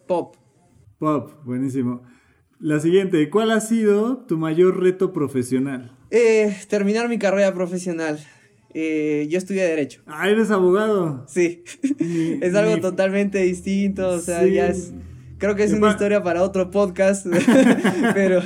[0.06, 0.36] Pop.
[0.98, 2.02] Pop, buenísimo.
[2.59, 5.92] La siguiente, ¿cuál ha sido tu mayor reto profesional?
[6.11, 8.18] Eh, terminar mi carrera profesional.
[8.72, 10.00] Eh, yo estudié Derecho.
[10.06, 11.26] Ah, eres abogado.
[11.28, 11.62] Sí.
[12.40, 14.94] es algo totalmente distinto, o sea, ya es
[15.39, 17.26] Creo que es una historia para otro podcast,
[18.14, 18.43] pero,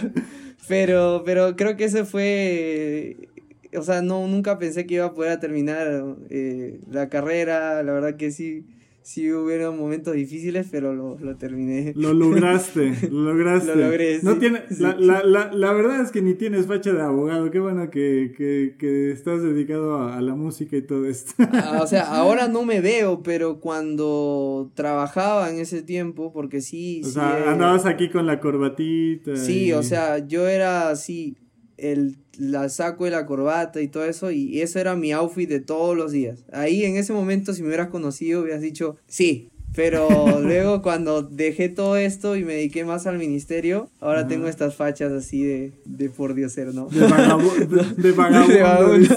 [0.69, 3.29] pero, pero creo que ese fue,
[3.77, 8.17] o sea, no, nunca pensé que iba a poder terminar eh, la carrera, la verdad
[8.17, 8.67] que sí,
[9.03, 11.93] sí hubieron momentos difíciles, pero lo, lo terminé.
[11.97, 13.75] Lo lograste, lo lograste.
[13.75, 14.21] lo logré.
[14.23, 17.51] No tiene, la, la, la, la, verdad es que ni tienes facha de abogado.
[17.51, 21.33] Qué bueno que, que, que estás dedicado a, la música y todo esto.
[21.39, 27.03] Ah, o sea, ahora no me veo, pero cuando trabajaba en ese tiempo, porque sí.
[27.05, 29.37] O sea, andabas aquí con la corbatita.
[29.37, 31.37] Sí, o sea, yo era así
[31.77, 35.61] el la saco y la corbata y todo eso, y eso era mi outfit de
[35.61, 36.45] todos los días.
[36.53, 39.49] Ahí en ese momento, si me hubieras conocido, hubieras dicho, sí.
[39.75, 44.77] Pero luego cuando dejé todo esto y me dediqué más al ministerio, ahora tengo estas
[44.77, 46.89] fachas así de, de por Dios ser, ¿no?
[46.89, 47.83] De, vagabundo.
[47.97, 49.15] De vagabundo.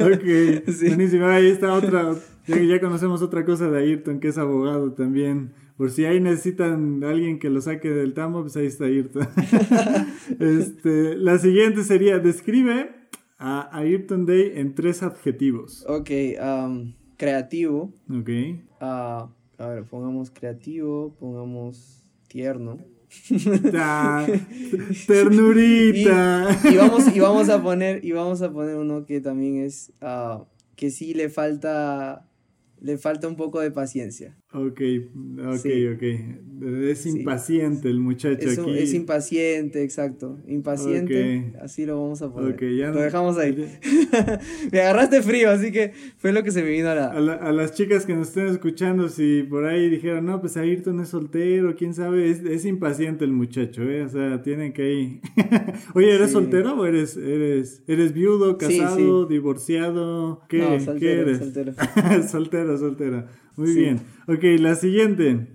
[0.00, 1.26] ok, buenísimo.
[1.26, 2.14] Ahí está otra,
[2.46, 5.50] ya, ya conocemos otra cosa de Ayrton, que es abogado también.
[5.76, 9.28] Por si ahí necesitan alguien que lo saque del tambo, pues ahí está Ayrton.
[10.40, 12.90] este, la siguiente sería, describe
[13.38, 15.84] a Ayrton Day en tres adjetivos.
[15.86, 16.10] Ok,
[16.40, 17.92] um, creativo.
[18.08, 18.30] Ok.
[18.80, 22.78] Uh, a ver, pongamos creativo, pongamos tierno.
[25.06, 26.58] ternurita.
[26.64, 30.44] Y, vamos, y, vamos a poner, y vamos a poner uno que también es uh,
[30.74, 32.26] que sí le falta
[32.80, 34.36] le falta un poco de paciencia.
[34.58, 34.80] Ok,
[35.46, 35.86] ok, Sí.
[35.88, 36.02] ok.
[36.88, 37.10] Es Sí.
[37.10, 38.70] impaciente el muchacho Es, aquí.
[38.78, 40.38] es impaciente, exacto.
[40.48, 42.56] Impaciente, así lo vamos a poner.
[42.74, 43.54] Ya lo no- dejamos ahí.
[44.72, 47.06] me agarraste frío, así que fue lo que se me vino a la...
[47.08, 50.56] A, la- a las chicas que nos estén escuchando, si por ahí dijeron, no, pues
[50.56, 54.02] Ayrton es soltero, quién sabe, es, es impaciente el muchacho, ¿eh?
[54.04, 55.20] O sea, tienen que ir.
[55.94, 56.32] Oye, ¿eres Sí.
[56.32, 60.40] soltero o eres, eres, eres viudo, casado, divorciado?
[60.48, 61.38] ¿Qué, No, ¿qué soltero, eres?
[61.38, 61.72] soltero.
[62.28, 63.24] soltero, soltero.
[63.56, 63.80] Muy Sí.
[63.80, 64.00] bien.
[64.28, 65.48] Ok, la siguiente.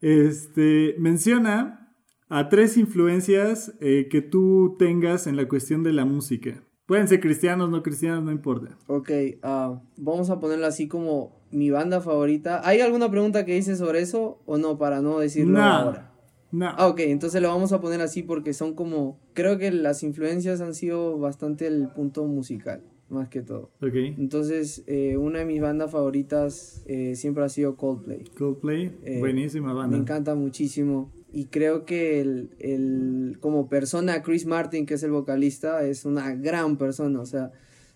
[0.00, 1.94] Este, menciona
[2.28, 6.62] a tres influencias eh, que tú tengas en la cuestión de la música.
[6.86, 8.76] Pueden ser cristianos, no cristianos, no importa.
[8.86, 9.10] Ok,
[9.42, 12.66] ah, vamos a ponerlo así como mi banda favorita.
[12.66, 14.78] ¿Hay alguna pregunta que dice sobre eso o no?
[14.78, 15.64] Para no decirlo No.
[15.64, 16.06] ahora.
[16.52, 16.66] No.
[16.76, 19.20] Ah, ok, entonces lo vamos a poner así porque son como...
[19.34, 23.70] Creo que las influencias han sido bastante el punto musical, más que todo.
[23.82, 23.94] Ok.
[24.18, 28.24] Entonces, eh, una de mis bandas favoritas eh, siempre ha sido Coldplay.
[28.38, 29.96] Coldplay, Eh, buenísima banda.
[29.96, 31.12] Me encanta muchísimo.
[31.32, 36.34] Y creo que el, el- como persona, Chris Martin, que es el vocalista, es una
[36.34, 37.20] gran persona.
[37.20, 37.52] O sea,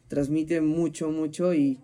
[0.09, 1.79] transmite mucho, mucho y,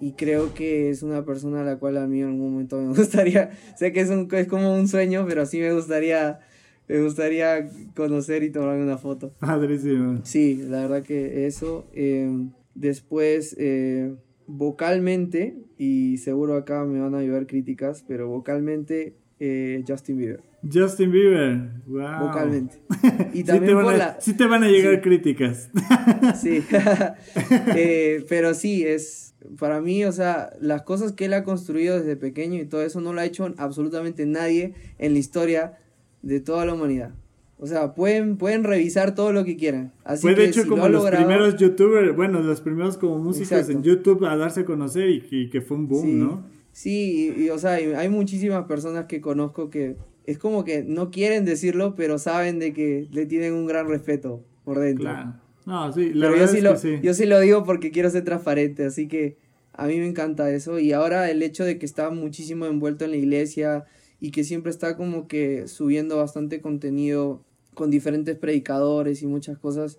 [0.00, 2.88] y creo que es una persona a la cual a mí en algún momento me
[2.96, 6.40] gustaría, sé que es, un, es como un sueño, pero sí me gustaría,
[6.88, 9.32] me gustaría conocer y tomarme una foto.
[9.38, 10.20] Padrísimo.
[10.24, 11.86] Sí, la verdad que eso.
[11.92, 12.48] eh,
[12.80, 14.14] después, eh,
[14.46, 20.42] vocalmente, y seguro acá me van a llover críticas, pero vocalmente, eh, Justin Bieber.
[20.72, 21.70] Justin Bieber.
[21.86, 22.28] Wow.
[22.28, 22.82] Vocalmente.
[23.32, 24.20] Y Sí también te, van por a, la.
[24.20, 25.00] sí te van a llegar Sí.
[25.00, 25.70] críticas.
[26.40, 26.62] Sí.
[27.76, 29.34] Eh, pero sí, es.
[29.58, 33.00] Para mí, o sea, las cosas que él ha construido desde pequeño y todo eso
[33.00, 35.78] no lo ha hecho absolutamente nadie en la historia
[36.20, 37.14] de toda la humanidad.
[37.62, 39.92] O sea, pueden, pueden revisar todo lo que quieran.
[40.02, 42.96] Así Fue que de hecho si como lo los logrado- primeros youtubers, bueno, los primeros
[42.96, 43.72] como músicos Exacto.
[43.72, 46.42] en YouTube a darse a conocer y, y que fue un boom, sí, ¿no?
[46.72, 50.84] Sí, y, y, o sea, hay, hay muchísimas personas que conozco que es como que
[50.84, 55.04] no quieren decirlo, pero saben de que le tienen un gran respeto por dentro.
[55.04, 55.34] Claro.
[55.66, 56.98] No, sí, la Pero yo verdad sí, es lo, que sí.
[57.02, 59.36] yo sí lo digo porque quiero ser transparente, así que
[59.74, 60.78] a mí me encanta eso.
[60.78, 63.84] Y ahora el hecho de que está muchísimo envuelto en la iglesia
[64.20, 67.42] y que siempre está como que subiendo bastante contenido
[67.74, 69.98] con diferentes predicadores y muchas cosas,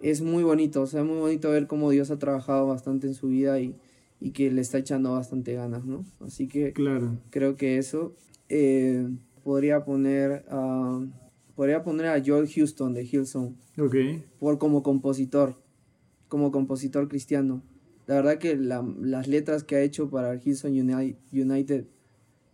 [0.00, 0.82] es muy bonito.
[0.82, 3.74] O sea, es muy bonito ver cómo Dios ha trabajado bastante en su vida y,
[4.20, 6.04] y que le está echando bastante ganas, ¿no?
[6.20, 7.18] Así que Claro.
[7.30, 8.14] creo que eso
[8.48, 9.08] eh,
[9.42, 11.00] podría poner a
[11.54, 13.96] podría poner a Joel Houston de Hillsong Ok.
[14.38, 15.56] por como compositor
[16.28, 17.62] como compositor cristiano
[18.06, 21.86] la verdad que la- las letras que ha hecho para Hillsong Uni- United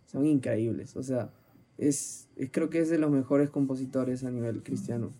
[0.05, 1.31] son increíbles o sea
[1.77, 5.11] es- creo que es de los mejores compositores a nivel cristiano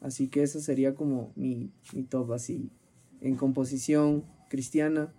[0.00, 2.70] así que eso sería como mi, mi top así
[3.20, 5.12] en composición cristiana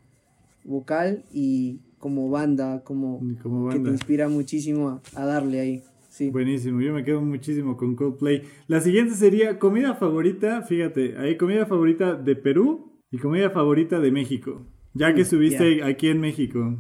[0.64, 3.92] vocal y como banda como Como que te banda.
[3.92, 5.84] inspira muchísimo a, a darle ahí.
[6.10, 6.30] Sí.
[6.30, 8.42] Buenísimo, yo me quedo muchísimo con Coldplay.
[8.68, 14.12] La siguiente sería comida favorita, fíjate, hay comida favorita de Perú y comida favorita de
[14.12, 14.66] México.
[14.94, 16.78] Ya que Mm, estuviste aquí en México.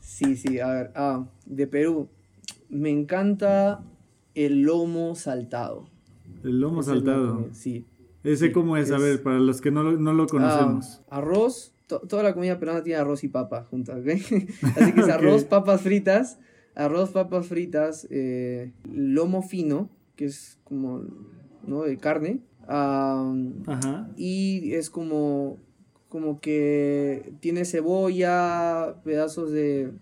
[0.00, 2.08] Sí, sí, a ver, ah, de Perú.
[2.68, 3.84] Me encanta
[4.34, 5.88] el lomo saltado.
[6.42, 7.48] El lomo es saltado.
[7.52, 7.84] Sí.
[8.22, 11.02] Ese Sí, cómo es, a ver, para los que no lo, no lo conocemos.
[11.10, 14.06] Ah, arroz, to- toda la comida peruana tiene arroz y papa juntas, ¿ok?
[14.76, 16.38] Así que es arroz, papas fritas,
[16.74, 21.02] arroz, papas fritas, eh, lomo fino, que es como,
[21.66, 21.82] ¿no?
[21.82, 22.40] De carne.
[22.66, 24.08] Ajá.
[24.16, 25.58] y es como
[26.08, 29.92] como que tiene cebolla, pedazos de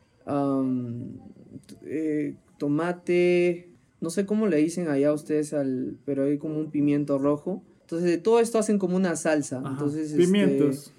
[1.87, 3.69] eh, tomate,
[4.03, 7.63] no sé cómo le dicen allá ustedes al, pero hay como un pimiento rojo.
[7.83, 9.59] Entonces de todo esto hacen como una salsa.
[9.61, 9.71] Ajá.
[9.71, 10.93] Entonces este, Pimientos.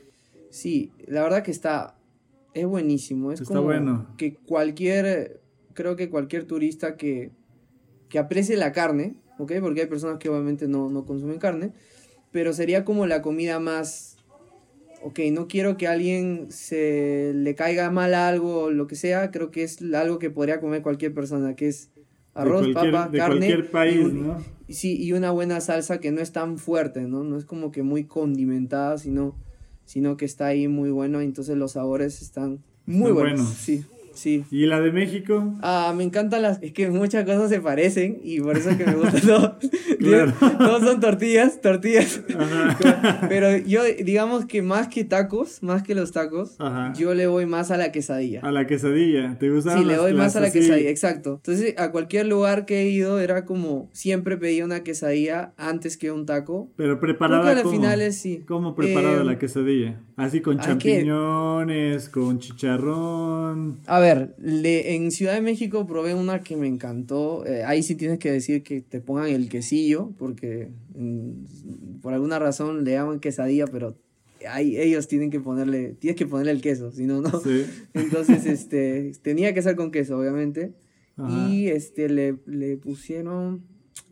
[0.50, 1.96] sí, la verdad que está
[2.54, 4.08] es buenísimo, es Está como bueno.
[4.18, 5.42] que cualquier
[5.74, 7.32] creo que cualquier turista que
[8.10, 9.54] que aprecie la carne, ¿ok?
[9.60, 11.72] Porque hay personas que obviamente no, no consumen carne,
[12.32, 14.18] pero sería como la comida más,
[15.02, 19.32] ok, no quiero que a alguien se le caiga mal algo o lo que sea,
[19.32, 21.90] creo que es algo que podría comer cualquier persona, que es
[22.34, 24.44] arroz, de papa, de carne cualquier país, y, un- ¿no?
[24.70, 27.24] sí, y una buena salsa que no es tan fuerte, ¿no?
[27.24, 29.36] No es como que muy condimentada, sino,
[29.86, 33.40] sino que está ahí muy bueno, entonces los sabores están muy buenos.
[33.42, 33.54] buenos.
[33.58, 34.44] Sí, sí.
[34.52, 35.54] ¿Y la de México?
[35.62, 36.62] Ah, me encantan las.
[36.62, 39.58] Es que muchas cosas se parecen y por eso es que me gusta todo.
[40.04, 40.34] Claro.
[40.58, 42.22] Todos son tortillas, tortillas.
[42.38, 43.26] Ajá.
[43.30, 46.92] Pero yo, digamos que más que tacos, más que los tacos, Ajá.
[46.94, 48.42] yo le voy más a la quesadilla.
[48.44, 49.38] A la quesadilla.
[49.40, 50.60] ¿Te gustan Sí, le las- doy más a la así?
[50.60, 51.36] quesadilla, exacto.
[51.36, 56.12] Entonces, a cualquier lugar que he ido, era como siempre pedía una quesadilla antes que
[56.12, 56.70] un taco.
[56.76, 57.76] Pero preparada que a las ¿cómo?
[57.76, 58.44] finales sí.
[58.46, 60.02] ¿Cómo preparada Eh, la quesadilla?
[60.18, 63.80] Así con champiñones, con chicharrón.
[63.88, 67.46] A ver, le- en Ciudad de México probé una que me encantó.
[67.46, 72.38] Eh, ahí sí tienes que decir que te pongan el quesillo, porque mm, por alguna
[72.40, 73.98] razón le llaman quesadilla, pero
[74.48, 77.40] ahí ellos tienen que ponerle, tienes que ponerle el queso, si no, no.
[77.42, 77.66] Sí.
[77.94, 80.74] Entonces, este, tenía que ser con queso, obviamente.
[81.18, 81.50] Ajá.
[81.50, 83.64] Y este, le, le pusieron,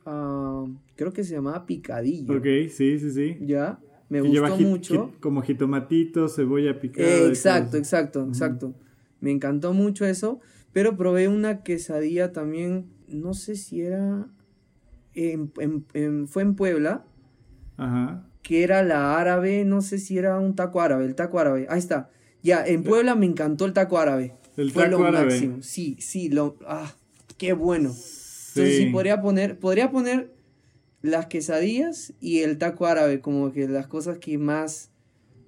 [0.05, 0.65] ah,
[0.95, 2.37] creo que se llamaba picadillo.
[2.37, 3.37] Ok, sí, sí, sí.
[3.41, 3.79] Ya,
[4.09, 4.93] me Que gustó mucho.
[5.07, 7.07] jit- como jitomatito, cebolla picada.
[7.07, 8.73] Eh, exacto, exacto, exacto.
[9.21, 10.39] Me encantó mucho eso,
[10.73, 14.27] pero probé una quesadilla también, no sé si era,
[15.13, 17.05] en- en- en- fue en Puebla,
[17.77, 18.25] Ajá.
[18.41, 21.79] que era la árabe, no sé si era un taco árabe, el taco árabe, ahí
[21.79, 22.09] está.
[22.43, 24.33] Ya, en Puebla me encantó el taco árabe.
[24.57, 25.25] El Fue taco lo árabe.
[25.25, 25.61] máximo.
[25.61, 26.93] Sí, sí, lo, ah,
[27.37, 27.89] qué bueno.
[27.89, 28.89] Entonces sí, Sí.
[28.91, 30.33] podría poner, podría poner
[31.01, 34.89] las quesadillas y el taco árabe como que las cosas que más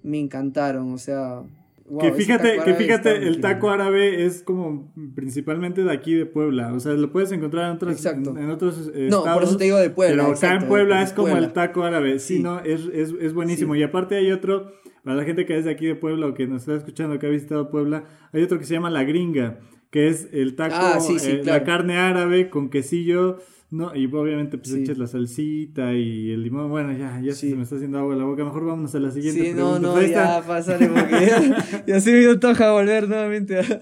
[0.04, 1.44] me encantaron, o sea...
[1.86, 6.74] wow, que fíjate, que fíjate, el taco árabe es como principalmente de aquí de Puebla.
[6.74, 8.32] O sea, lo puedes encontrar en otros, Exacto.
[8.32, 10.68] en, en otros eh, No, por estados, eso te digo de Puebla, Pero acá en
[10.68, 11.48] Puebla es como Puebla.
[11.48, 12.20] el taco árabe.
[12.20, 12.44] Sí, Sí.
[12.44, 13.74] no, es, es, es buenísimo.
[13.74, 13.80] Sí.
[13.80, 14.72] Y aparte hay otro,
[15.04, 17.28] para la gente que es de aquí de Puebla o que nos está escuchando, que
[17.28, 19.60] ha visitado Puebla, hay otro que se llama La Gringa,
[19.92, 23.38] que es el taco, Ah, sí, eh, la carne árabe con quesillo.
[23.74, 24.82] No, y obviamente pues Sí.
[24.84, 26.70] echas la salsita y el limón.
[26.70, 27.50] Bueno, ya, ya Sí.
[27.50, 28.44] se me está haciendo agua en la boca.
[28.44, 29.80] Mejor vámonos a la siguiente Sí, no, pregunta.
[29.88, 33.82] no, Pues ahí ya pásale porque ya, ya se me antoja volver nuevamente a,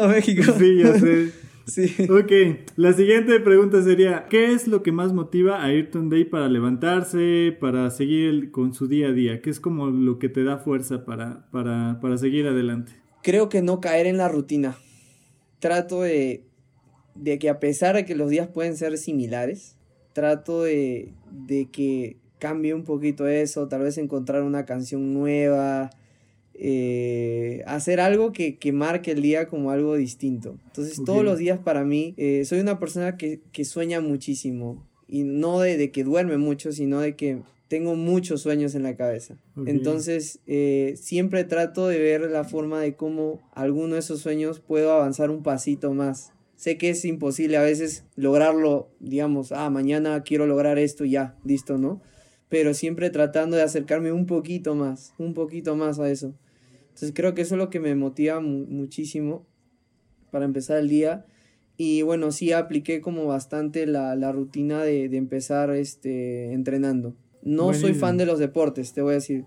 [0.00, 0.44] a México.
[0.58, 1.30] Sí, ya sé.
[1.64, 1.94] Sí.
[2.10, 2.32] Ok,
[2.74, 7.56] la siguiente pregunta sería, ¿qué es lo que más motiva a Ayrton Day para levantarse,
[7.60, 9.40] para seguir el- con su día a día?
[9.40, 12.92] ¿Qué es como lo que te da fuerza para, para, para seguir adelante?
[13.22, 14.76] Creo que no caer en la rutina.
[15.60, 16.44] Trato de,
[17.14, 19.76] de que a pesar de que los días pueden ser similares,
[20.12, 25.90] trato de, de que cambie un poquito eso, tal vez encontrar una canción nueva,
[26.54, 30.56] eh, hacer algo que, que marque el día como algo distinto.
[30.66, 35.24] Entonces todos los días para mí, eh, soy una persona que, que sueña muchísimo y
[35.24, 37.38] no de, de que duerme mucho, sino de que
[37.68, 39.38] tengo muchos sueños en la cabeza.
[39.64, 44.92] Entonces, eh, siempre trato de ver la forma de cómo alguno de esos sueños puedo
[44.92, 46.32] avanzar un pasito más.
[46.62, 51.36] Sé que es imposible a veces lograrlo, digamos, ah, mañana quiero lograr esto y ya,
[51.44, 52.00] listo, ¿no?
[52.48, 56.34] Pero siempre tratando de acercarme un poquito más, un poquito más a eso.
[56.84, 59.44] Entonces creo que eso es lo que me motiva mu- muchísimo
[60.30, 61.26] para empezar el día.
[61.76, 67.16] Y bueno, sí apliqué como bastante la, la rutina de, de empezar este, entrenando.
[67.42, 69.46] No soy fan de los deportes, te voy a decir.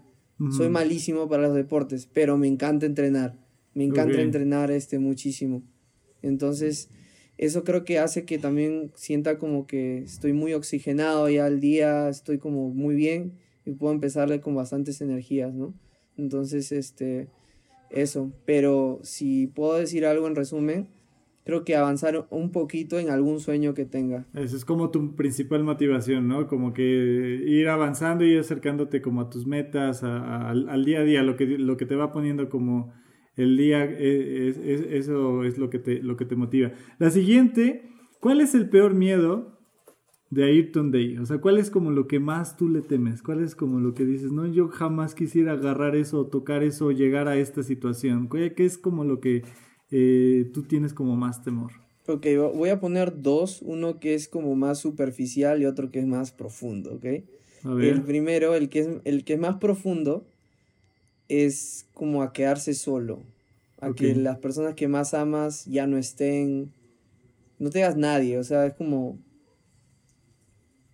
[0.51, 3.37] Soy malísimo para los deportes, pero me encanta entrenar.
[3.73, 4.25] Me encanta Ok.
[4.25, 5.63] entrenar este muchísimo.
[6.21, 6.89] Entonces,
[7.37, 12.09] eso creo que hace que también sienta como que estoy muy oxigenado ya al día,
[12.09, 13.33] estoy como muy bien
[13.65, 15.73] y puedo empezarle con bastantes energías, ¿no?
[16.17, 17.27] Entonces, este,
[17.89, 18.31] eso.
[18.45, 20.87] Pero si puedo decir algo en resumen,
[21.43, 24.25] creo que avanzar un poquito en algún sueño que tenga.
[24.33, 26.47] Esa es como tu principal motivación, ¿no?
[26.47, 26.83] Como que
[27.45, 31.21] ir avanzando y acercándote como a tus metas, a- a- al, al día a día,
[31.23, 32.93] lo que, lo que te va poniendo como
[33.35, 36.71] el día, eh, es- es- eso es lo que, te, lo que te motiva.
[36.99, 39.59] La siguiente, ¿cuál es el peor miedo
[40.29, 41.17] de Ayrton Day?
[41.17, 43.21] O sea, ¿cuál es como lo que más tú le temes?
[43.21, 47.27] ¿Cuál es como lo que dices, no, yo jamás quisiera agarrar eso, tocar eso, llegar
[47.27, 48.29] a esta situación?
[48.29, 49.43] ¿Qué es como lo que
[49.91, 51.71] eh, tú tienes como más temor?
[52.07, 55.99] Ok, vo- voy a poner dos, uno que es como más superficial y otro que
[55.99, 57.05] es más profundo, ¿ok?
[57.63, 57.85] A ver.
[57.95, 60.27] El primero, el que es, el que es más profundo,
[61.29, 63.23] es como a quedarse solo.
[63.79, 66.71] A que las personas que más amas ya no estén.
[67.59, 69.19] No tengas nadie, o sea, es como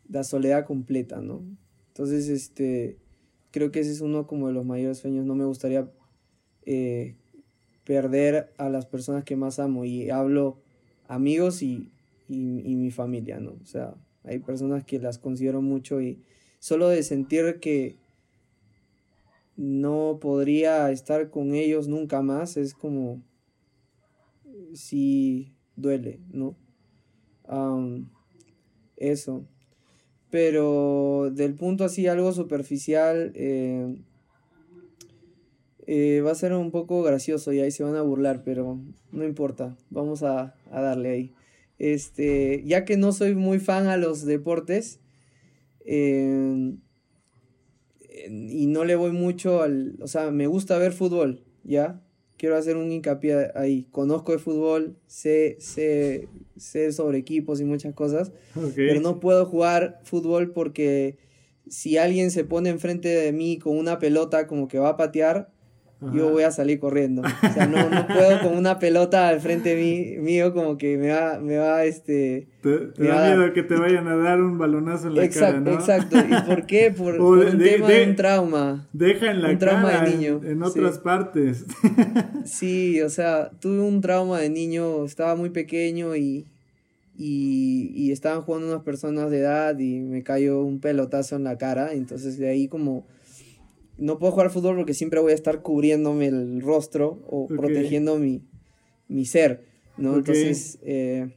[0.10, 1.42] la soledad completa, ¿no?
[1.88, 2.98] Entonces, este,
[3.52, 5.26] creo que ese es uno como de los mayores sueños.
[5.26, 5.90] No me gustaría
[6.66, 7.16] eh,
[7.84, 9.86] perder a las personas que más amo.
[9.86, 10.60] Y hablo
[11.08, 11.92] amigos y,
[12.28, 13.58] y, y mi familia, ¿no?
[13.62, 16.20] O sea, hay personas que las considero mucho y
[16.60, 17.96] solo de sentir que
[19.62, 23.22] no podría estar con ellos nunca más es como
[24.74, 26.56] sí duele, ¿no?
[28.98, 29.46] Eso.
[30.32, 34.02] Pero del punto así, algo superficial, eh,
[35.86, 38.80] eh, va a ser un poco gracioso y ahí se van a burlar, pero
[39.12, 41.34] no importa, vamos a, a darle ahí.
[41.78, 45.00] Este, ya que no soy muy fan a los deportes,
[45.86, 46.78] eh,
[48.30, 52.02] y no le voy mucho al, o sea, me gusta ver fútbol, ¿ya?
[52.38, 53.88] Quiero hacer un hincapié ahí.
[53.92, 58.32] Conozco de fútbol, sé, sé, sé sobre equipos y muchas cosas,
[58.76, 61.18] pero no puedo jugar fútbol porque
[61.68, 65.52] si alguien se pone enfrente de mí con una pelota como que va a patear,
[66.14, 67.22] yo voy a salir corriendo.
[67.22, 71.10] O sea, no, no puedo con una pelota al frente mí, mío como que me
[71.10, 72.48] va, me va, este...
[72.62, 75.72] Te, da miedo que te vayan a dar un balonazo en la cara, ¿no?
[75.72, 76.92] Exacto, ¿y por qué?
[76.98, 78.88] Por, un tema de, un trauma.
[78.94, 80.42] Deja en la un trauma de niño.
[80.44, 81.66] En, otras partes.
[82.46, 86.48] sí, o sea, tuve un trauma de niño, estaba muy pequeño y,
[87.16, 91.60] y, y estaban jugando unas personas de edad y me cayó un pelotazo en la
[91.60, 93.06] cara, entonces de ahí como
[94.02, 98.42] no puedo jugar fútbol porque siempre voy a estar cubriéndome el rostro o protegiendo mi,
[99.08, 99.64] mi, ser,
[99.96, 100.18] ¿no?
[100.18, 101.30] Entonces, eh,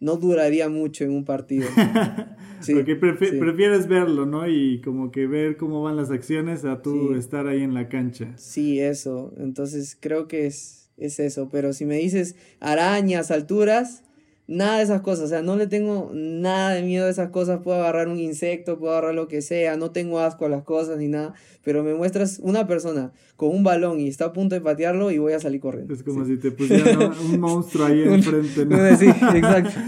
[0.00, 1.68] no duraría mucho en un partido.
[2.60, 4.48] sí, porque prefieres verlo, ¿no?
[4.48, 8.32] Y como que ver cómo van las acciones a tú estar ahí en la cancha.
[8.36, 9.32] Sí, eso.
[9.38, 11.48] Entonces, creo que es, es eso.
[11.52, 14.02] Pero si me dices arañas, alturas,
[14.48, 17.60] Nada de esas cosas, o sea, no le tengo nada de miedo a esas cosas.
[17.62, 20.98] Puedo agarrar un insecto, puedo agarrar lo que sea, no tengo asco a las cosas
[20.98, 21.34] ni nada.
[21.62, 25.18] Pero me muestras una persona con un balón y está a punto de patearlo y
[25.18, 25.94] voy a salir corriendo.
[25.94, 28.76] Es como si te pusieran un monstruo ahí enfrente, ¿no?
[28.98, 29.80] Sí, exacto.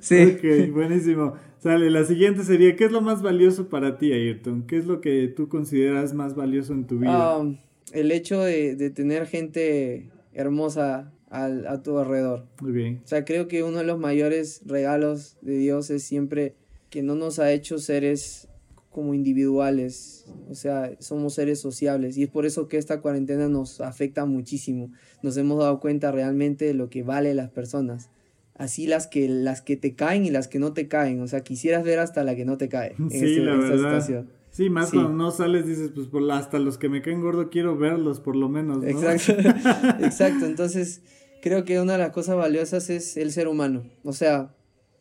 [0.00, 0.36] Sí.
[0.36, 1.34] Ok, buenísimo.
[1.58, 4.66] Sale, la siguiente sería, ¿qué es lo más valioso para ti, Ayrton?
[4.66, 7.38] ¿Qué es lo que tú consideras más valioso en tu vida?
[7.38, 7.56] Um,
[7.92, 12.44] el hecho de, de tener gente hermosa al, a tu alrededor.
[12.60, 13.00] Muy bien.
[13.04, 16.54] O sea, creo que uno de los mayores regalos de Dios es siempre
[16.90, 18.48] que no nos ha hecho seres
[18.90, 23.80] como individuales, o sea, somos seres sociables y es por eso que esta cuarentena nos
[23.80, 24.92] afecta muchísimo.
[25.22, 28.10] Nos hemos dado cuenta realmente de lo que vale las personas.
[28.54, 31.40] Así las que las que te caen y las que no te caen, o sea,
[31.40, 33.76] quisieras ver hasta la que no te cae en, sí, la verdad.
[33.76, 34.28] situación.
[34.50, 37.78] Sí, más cuando no sales dices, pues por, hasta los que me caen gordo quiero
[37.78, 38.86] verlos por lo menos, ¿no?
[38.86, 39.32] Exacto.
[40.04, 41.00] Exacto, entonces
[41.42, 43.82] creo que una de las cosas valiosas es el ser humano.
[44.04, 44.54] O sea,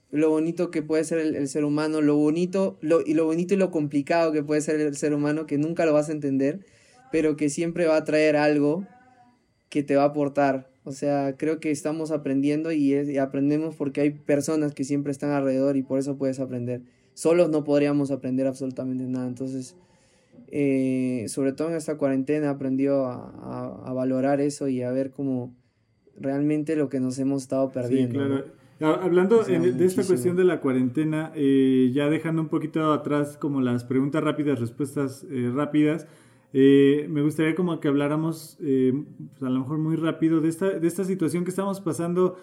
[0.09, 3.57] lo bonito que puede ser el, ser humano, lo bonito, lo, y lo bonito y
[3.57, 6.65] lo complicado que puede ser el ser humano, que nunca lo vas a entender,
[7.11, 8.85] pero que siempre va a traer algo
[9.69, 10.69] que te va a aportar.
[10.83, 15.77] O sea, creo que estamos aprendiendo y, aprendemos porque hay personas que siempre están alrededor
[15.77, 16.81] y por eso puedes aprender.
[17.13, 19.27] Solos no podríamos aprender absolutamente nada.
[19.27, 19.75] Entonces,
[20.47, 25.53] eh, sobre todo en esta cuarentena, aprendió a, a, valorar eso y a ver cómo
[26.21, 28.19] realmente lo que nos hemos estado perdiendo.
[28.19, 28.61] Sí, claro.
[28.81, 33.83] Hablando de esta cuestión de la cuarentena, eh, ya dejando un poquito atrás como las
[33.83, 36.07] preguntas rápidas, respuestas eh, rápidas,
[36.51, 40.87] eh, me gustaría como que habláramos pues, a lo mejor muy rápido de esta, de
[40.87, 42.37] esta situación que estamos pasando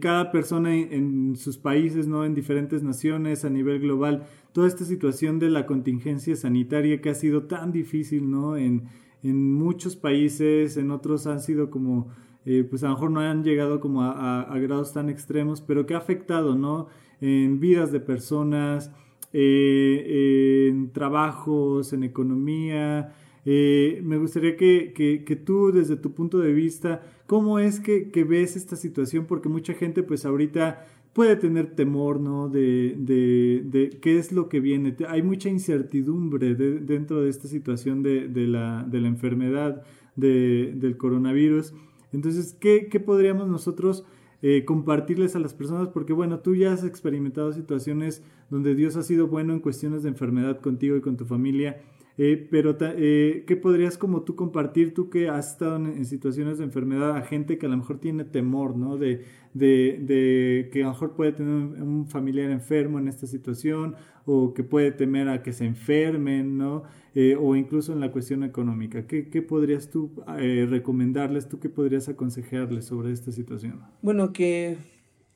[0.00, 2.24] cada persona en, sus países, ¿no?
[2.24, 7.14] en diferentes naciones a nivel global, toda esta situación de la contingencia sanitaria que ha
[7.14, 8.56] sido tan difícil ¿no?
[8.56, 8.88] en,
[9.22, 12.08] en muchos países, en otros han sido como
[12.44, 15.94] eh, pues a lo mejor no han llegado como a, grados tan extremos, pero que
[15.94, 16.88] ha afectado, ¿no?
[17.20, 18.90] En vidas de personas,
[19.32, 23.14] eh, en trabajos, en economía.
[23.44, 28.24] Eh, me gustaría que, que, tú, desde tu punto de vista, ¿cómo es que, que,
[28.24, 29.26] ves esta situación?
[29.26, 32.48] Porque mucha gente, pues ahorita puede tener temor, ¿no?
[32.48, 34.96] De, de, de qué es lo que viene.
[35.08, 39.82] Hay mucha incertidumbre dentro de esta situación de, de, la, de la enfermedad
[40.16, 41.74] del coronavirus.
[42.12, 44.04] Entonces, ¿qué, podríamos nosotros
[44.42, 45.88] eh, compartirles a las personas?
[45.88, 50.10] Porque bueno, tú ya has experimentado situaciones donde Dios ha sido bueno en cuestiones de
[50.10, 51.80] enfermedad contigo y con tu familia.
[52.18, 56.64] Eh, pero, eh, ¿qué podrías como tú compartir, tú que has estado en, situaciones de
[56.64, 58.98] enfermedad, a gente que a lo mejor tiene temor, ¿no?
[58.98, 63.96] De, de, de, que a lo mejor puede tener un, familiar enfermo en esta situación
[64.26, 66.82] o que puede temer a que se enfermen, ¿no?
[67.14, 69.06] Eh, o incluso en la cuestión económica.
[69.06, 73.82] ¿Qué, qué podrías tú eh, recomendarles, tú qué podrías aconsejarles sobre esta situación?
[74.00, 74.78] Bueno, que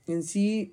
[0.06, 0.72] en sí,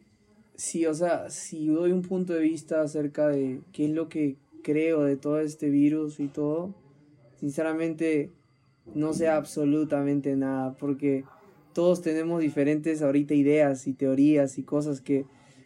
[0.55, 4.37] sí, o sea, si doy un punto de vista acerca de qué es lo que
[4.63, 6.73] creo de todo este virus y todo,
[7.37, 8.31] sinceramente
[8.95, 11.25] no sé absolutamente nada, porque
[11.73, 15.25] todos tenemos diferentes ahorita ideas y teorías y cosas que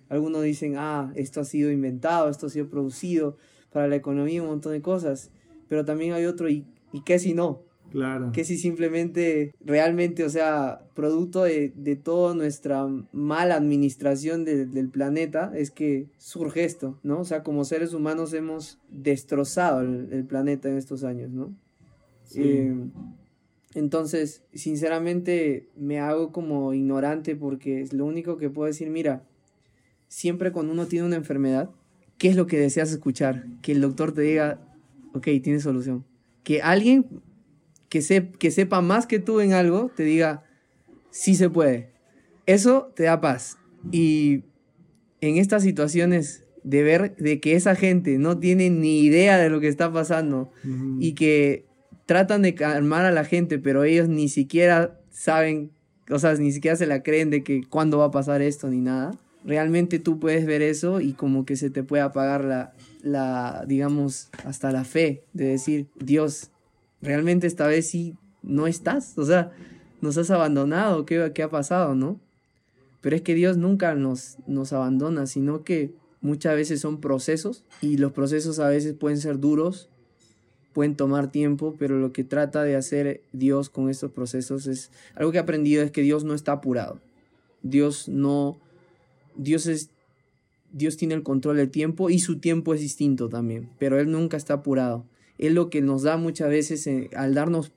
[0.10, 3.38] algunos dicen, ah, esto ha sido inventado, esto ha sido producido
[3.72, 5.32] para la economía, un montón de cosas,
[5.68, 7.62] pero también hay otro, ¿y, y qué si no?
[7.92, 8.32] Claro.
[8.34, 15.52] Que si simplemente, realmente, o sea, producto de, de toda nuestra mala administración del planeta,
[15.56, 17.22] es que surge esto, ¿no?
[17.22, 21.56] O sea, como seres humanos hemos destrozado el, planeta en estos años, ¿no?
[22.24, 22.42] Sí.
[22.44, 22.76] Eh,
[23.74, 29.24] entonces, sinceramente, me hago como ignorante porque es lo único que puedo decir, mira,
[30.08, 31.70] siempre cuando uno tiene una enfermedad,
[32.18, 33.46] ¿qué es lo que deseas escuchar?
[33.62, 34.62] Que el doctor te diga,
[35.14, 36.06] ok, tiene solución.
[36.44, 37.06] Que alguien
[37.90, 40.44] que, que sepa más que tú en algo te diga,
[41.10, 41.92] sí se puede.
[42.46, 43.58] Eso te da paz.
[43.92, 44.44] Y
[45.22, 49.60] en estas situaciones de ver de que esa gente no tiene ni idea de lo
[49.60, 50.52] que está pasando
[51.00, 51.66] y que
[52.06, 55.72] tratan de calmar a la gente, pero ellos ni siquiera saben,
[56.10, 58.82] o sea, ni siquiera se la creen de que cuándo va a pasar esto ni
[58.82, 59.12] nada.
[59.48, 64.28] Realmente tú puedes ver eso y como que se te puede apagar la, la digamos,
[64.44, 66.52] hasta la fe de decir, Dios,
[67.02, 69.54] realmente esta vez sí no estás, o sea,
[70.02, 72.20] nos has abandonado, ¿qué, qué ha pasado, no?
[73.00, 77.96] Pero es que Dios nunca nos, nos abandona, sino que muchas veces son procesos y
[77.96, 79.88] los procesos a veces pueden ser duros,
[80.74, 85.32] pueden tomar tiempo, pero lo que trata de hacer Dios con estos procesos es algo
[85.32, 87.00] que he aprendido es que Dios no está apurado.
[87.64, 88.60] Dios no
[89.38, 89.92] Dios es
[90.72, 94.36] Dios tiene el control del tiempo y su tiempo es distinto también, pero él nunca
[94.36, 95.06] está apurado.
[95.38, 97.72] Él lo que nos da muchas veces eh, al darnos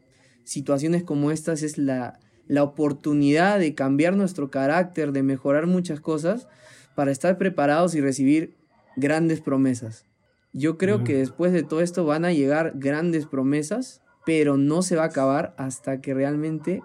[0.45, 2.19] situaciones como estas es la
[2.51, 6.49] la oportunidad de cambiar nuestro carácter, de mejorar muchas cosas
[6.97, 8.57] para estar preparados y recibir
[8.97, 10.05] grandes promesas.
[10.53, 14.97] Yo creo que después de todo esto van a llegar grandes promesas, pero no se
[14.97, 16.83] va a acabar hasta que realmente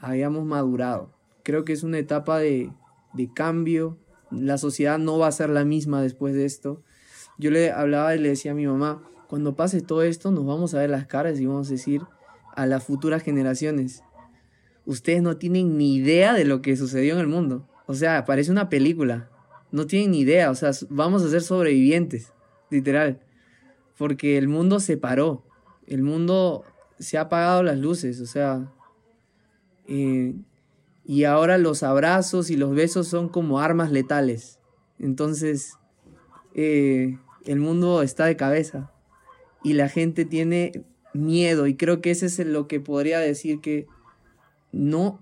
[0.00, 1.12] hayamos madurado.
[1.44, 2.72] Creo que es una etapa de,
[3.12, 3.96] de cambio.
[4.40, 6.82] La sociedad no va a ser la misma después de esto.
[7.38, 10.74] Yo le hablaba y le decía a mi mamá, cuando pase todo esto nos vamos
[10.74, 12.02] a ver las caras y vamos a decir
[12.54, 14.02] a las futuras generaciones,
[14.86, 17.68] ustedes no tienen ni idea de lo que sucedió en el mundo.
[17.86, 19.28] O sea, parece una película.
[19.72, 20.50] No tienen ni idea.
[20.50, 22.32] O sea, vamos a ser sobrevivientes,
[22.70, 23.20] literal.
[23.98, 25.44] Porque el mundo se paró.
[25.86, 26.64] El mundo
[26.98, 28.20] se ha apagado las luces.
[28.20, 28.72] O sea,
[29.86, 30.34] eh,
[31.04, 34.58] y ahora los abrazos y los besos son como armas letales.
[34.98, 35.74] Entonces,
[36.54, 38.90] eh, el mundo está de cabeza.
[39.62, 41.66] Y la gente tiene miedo.
[41.66, 43.86] Y creo que ese es lo que podría decir que
[44.72, 45.20] no,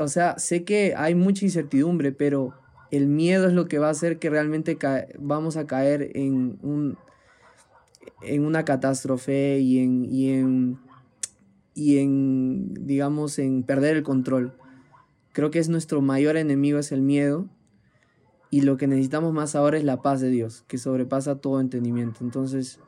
[0.00, 2.54] o sea, sé que hay mucha incertidumbre, pero
[2.90, 4.78] el miedo es lo que va a hacer que realmente
[5.18, 6.98] vamos a caer en un
[8.20, 10.78] en una catástrofe y en, y en
[11.74, 14.52] y en digamos en perder el control.
[15.32, 17.48] Creo que es nuestro mayor enemigo es el miedo
[18.50, 22.18] y lo que necesitamos más ahora es la paz de Dios, que sobrepasa todo entendimiento.
[22.22, 22.78] Entonces,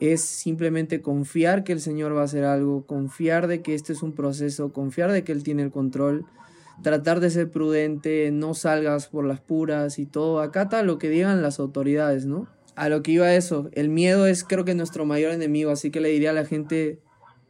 [0.00, 4.02] es simplemente confiar que el Señor va a hacer algo, confiar de que este es
[4.02, 6.24] un proceso, confiar de que Él tiene el control,
[6.82, 11.42] tratar de ser prudente, no salgas por las puras y todo, acata lo que digan
[11.42, 12.46] las autoridades, ¿no?
[12.74, 16.00] A lo que iba eso, el miedo es creo que nuestro mayor enemigo, así que
[16.00, 17.00] le diría a la gente,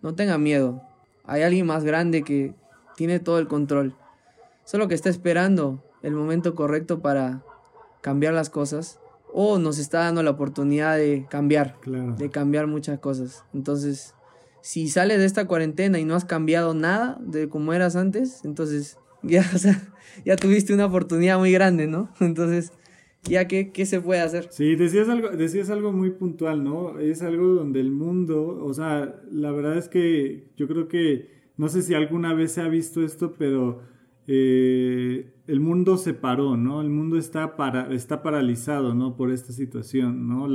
[0.01, 0.83] no tenga miedo,
[1.25, 2.55] hay alguien más grande que
[2.99, 3.95] tiene todo el control,
[4.65, 7.45] solo que está esperando el momento correcto para
[8.01, 8.99] cambiar las cosas
[9.33, 13.45] o nos está dando la oportunidad de cambiar, de cambiar muchas cosas.
[13.55, 14.17] Entonces,
[14.63, 18.99] si sales de esta cuarentena y no has cambiado nada de como eras antes, entonces
[19.23, 19.49] ya,
[20.25, 22.13] ya tuviste una oportunidad muy grande, ¿no?
[22.21, 22.73] Entonces,
[23.23, 24.49] ya qué, qué se puede hacer.
[24.51, 26.99] Sí, decías algo, decías algo muy puntual, ¿no?
[26.99, 31.69] Es algo donde el mundo, o sea, la verdad es que yo creo que, no
[31.69, 33.83] sé si alguna vez se ha visto esto, pero
[34.27, 36.81] eh, el mundo se paró, ¿no?
[36.81, 39.17] El mundo está, para, está paralizado, ¿no?
[39.17, 40.47] Por esta situación, ¿no?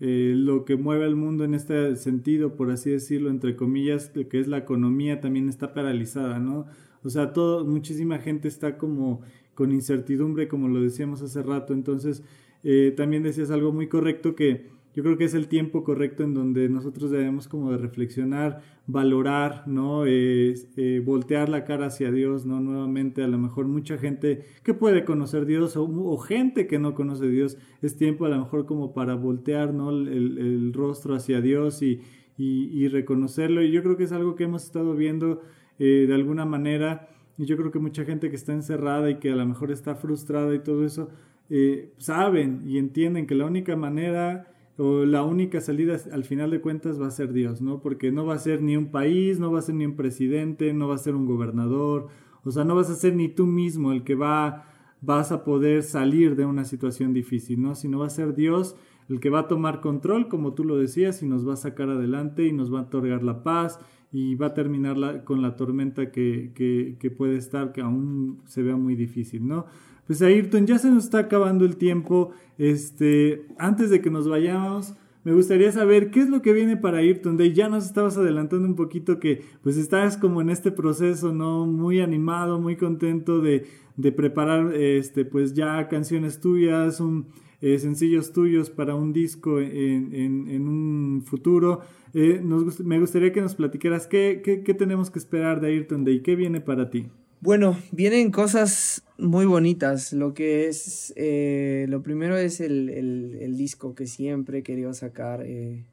[0.00, 4.40] Eh, lo que mueve al mundo en este sentido, por así decirlo, entre comillas, que
[4.40, 6.66] es la economía, también está paralizada, ¿no?
[7.02, 9.20] O sea, todo, muchísima gente está como
[9.54, 11.74] con incertidumbre, como lo decíamos hace rato.
[11.74, 12.22] Entonces,
[12.62, 14.66] eh, también decías algo muy correcto que
[14.98, 19.62] yo creo que es el tiempo correcto en donde nosotros debemos como de reflexionar, valorar,
[19.68, 20.02] ¿no?
[20.08, 20.56] Eh,
[21.04, 22.58] voltear la cara hacia Dios, ¿no?
[22.58, 27.28] Nuevamente, a lo mejor mucha gente que puede conocer Dios o, gente que no conoce
[27.28, 29.90] Dios, es tiempo a lo mejor como para voltear, ¿no?
[29.90, 32.00] El, rostro hacia Dios y,
[32.36, 33.62] y, reconocerlo.
[33.62, 35.42] Y yo creo que es algo que hemos estado viendo
[35.78, 37.08] eh, de alguna manera.
[37.38, 39.94] Y yo creo que mucha gente que está encerrada y que a lo mejor está
[39.94, 41.08] frustrada y todo eso,
[41.50, 46.60] eh, saben y entienden que la única manera o la única salida al final de
[46.60, 47.80] cuentas va a ser Dios, ¿no?
[47.80, 50.72] Porque no va a ser ni un país, no va a ser ni un presidente,
[50.72, 52.08] no va a ser un gobernador,
[52.44, 54.64] o sea, no vas a ser ni tú mismo el que va
[55.00, 57.74] vas a poder salir de una situación difícil, ¿no?
[57.74, 58.76] Sino va a ser Dios
[59.08, 61.88] el que va a tomar control, como tú lo decías, y nos va a sacar
[61.88, 63.78] adelante y nos va a otorgar la paz
[64.12, 68.62] y va a terminar con la tormenta que, que, que puede estar, que aún se
[68.62, 69.66] vea muy difícil, ¿no?
[70.08, 72.32] Pues Ayrton, ya se nos está acabando el tiempo.
[72.56, 76.98] Este, antes de que nos vayamos, me gustaría saber qué es lo que viene para
[76.98, 77.52] Ayrton Day.
[77.52, 81.66] Ya nos estabas adelantando un poquito que pues estás como en este proceso, ¿no?
[81.66, 83.66] Muy animado, muy contento de,
[83.96, 87.26] de preparar este, pues ya canciones tuyas, un,
[87.60, 91.80] eh, sencillos tuyos para un disco en, en, un futuro.
[92.14, 96.06] Eh, nos, me gustaría que nos platicaras qué, qué, qué tenemos que esperar de Ayrton
[96.06, 97.08] Day, qué viene para ti.
[97.40, 100.12] Bueno, vienen cosas muy bonitas.
[100.12, 105.42] Lo que es, eh, lo primero es el, el, disco que siempre he querido sacar.
[105.46, 105.84] Eh,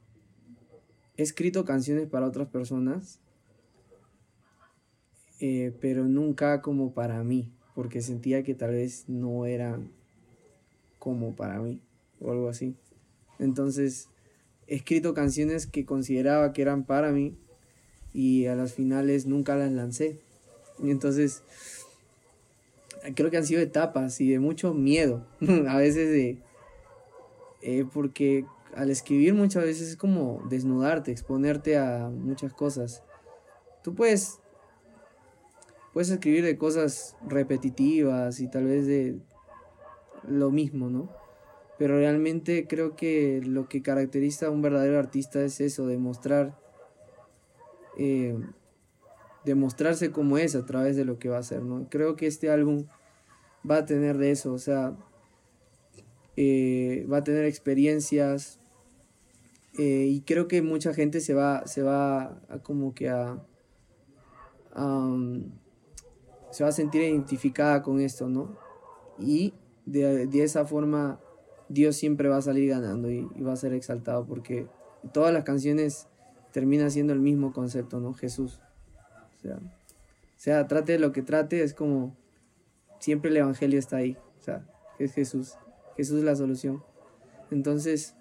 [1.17, 3.19] he escrito canciones para otras personas,
[5.39, 9.91] eh, pero nunca como para mí, porque sentía que tal vez no eran
[10.97, 11.79] como para mí
[12.19, 12.75] o algo así.
[13.37, 14.09] Entonces,
[14.65, 17.37] he escrito canciones que consideraba que eran para mí
[18.13, 20.24] y a las finales nunca las lancé.
[20.79, 21.43] Y entonces,
[23.15, 25.25] creo que han sido etapas y de mucho miedo,
[25.67, 26.37] a veces de...
[27.61, 28.45] Eh, porque
[28.75, 33.03] al escribir muchas veces es como desnudarte, exponerte a muchas cosas.
[33.83, 34.39] Tú puedes,
[35.93, 39.17] puedes escribir de cosas repetitivas y tal vez de
[40.27, 41.09] lo mismo, ¿no?
[41.77, 46.57] Pero realmente creo que lo que caracteriza a un verdadero artista es eso, demostrar,
[47.97, 48.37] eh,
[49.45, 51.87] demostrarse como es a través de lo que va a hacer, ¿no?
[51.89, 52.85] Creo que este álbum
[53.69, 54.95] va a tener de eso, o sea,
[56.35, 58.59] eh, va a tener experiencias,
[59.77, 63.43] eh, y creo que mucha gente se va, se va a como que a,
[66.51, 68.55] se va a sentir identificada con esto, ¿no?
[69.19, 69.53] Y
[69.85, 71.19] de, esa forma
[71.67, 74.67] Dios siempre va a salir ganando y, va a ser exaltado porque
[75.11, 76.07] todas las canciones
[76.51, 78.13] terminan siendo el mismo concepto, ¿no?
[78.13, 78.61] Jesús.
[79.45, 82.15] Sea, o sea, trate de lo que trate, es como
[82.99, 84.17] siempre el Evangelio está ahí.
[84.39, 84.65] O sea,
[84.99, 85.55] es Jesús.
[85.95, 86.83] Jesús es la solución.
[87.51, 88.15] Entonces,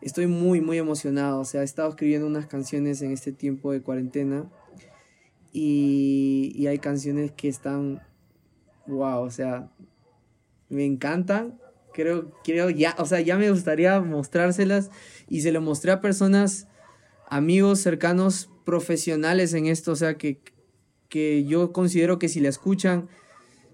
[0.00, 1.40] estoy muy, muy emocionado.
[1.40, 4.50] O sea, he estado escribiendo unas canciones en este tiempo de cuarentena.
[5.52, 8.02] Y, y hay canciones que están,
[8.86, 9.70] wow, o sea,
[10.68, 11.58] me encantan.
[11.92, 14.90] Creo, creo ya, o sea, ya me gustaría mostrárselas.
[15.28, 16.68] Y se lo mostré a personas,
[17.28, 19.92] amigos cercanos, profesionales en esto.
[19.92, 20.42] O sea, que,
[21.08, 23.08] que yo considero que si la escuchan,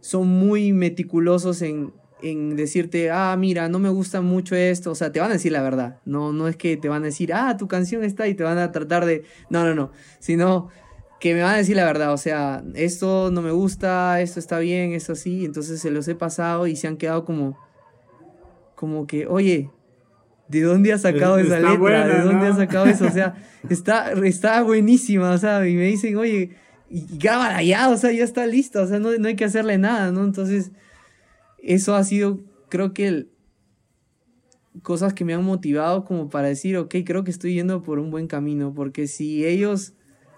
[0.01, 1.93] son muy meticulosos en,
[2.23, 5.53] en decirte, ah, mira, no me gusta mucho esto, o sea, te van a decir
[5.53, 8.35] la verdad, no, no es que te van a decir, ah, tu canción está y
[8.35, 10.69] te van a tratar de, no, no, no, sino
[11.21, 14.59] que me van a decir la verdad, o sea, esto no me gusta, esto está
[14.59, 17.57] bien, esto sí, entonces se los he pasado y se han quedado como,
[18.75, 19.71] como que, oye,
[20.49, 22.07] ¿de dónde has sacado esa letra?
[22.07, 23.07] ¿De dónde has sacado eso?
[23.07, 23.35] O sea,
[23.69, 26.57] está, está buenísima, o sea, y me dicen, oye,
[26.91, 29.79] y grábala ya, o sea, ya está lista, o sea, no, no hay que hacerle
[29.79, 30.25] nada, ¿no?
[30.25, 30.73] Entonces
[31.63, 33.29] eso ha sido, creo que,
[34.83, 38.11] cosas que me han motivado como para decir, ok, creo que estoy yendo por un
[38.11, 39.93] buen camino, porque si ellos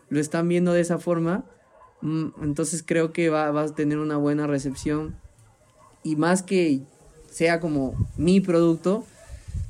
[0.09, 1.45] lo están viendo de esa forma,
[2.03, 5.17] mm, entonces creo que va, vas a tener una buena recepción.
[6.03, 6.83] Y más que
[7.31, 9.05] sea como mi producto,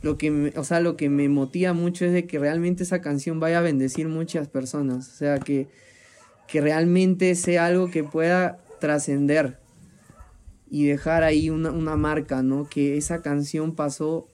[0.02, 3.00] lo que, me, o sea, lo que me motiva mucho es de que realmente esa
[3.00, 5.08] canción vaya a bendecir muchas personas.
[5.08, 5.66] O sea, que,
[6.46, 9.58] que realmente sea algo que pueda trascender
[10.70, 12.68] y dejar ahí una, marca, ¿no?
[12.68, 14.28] Que esa canción pasó, o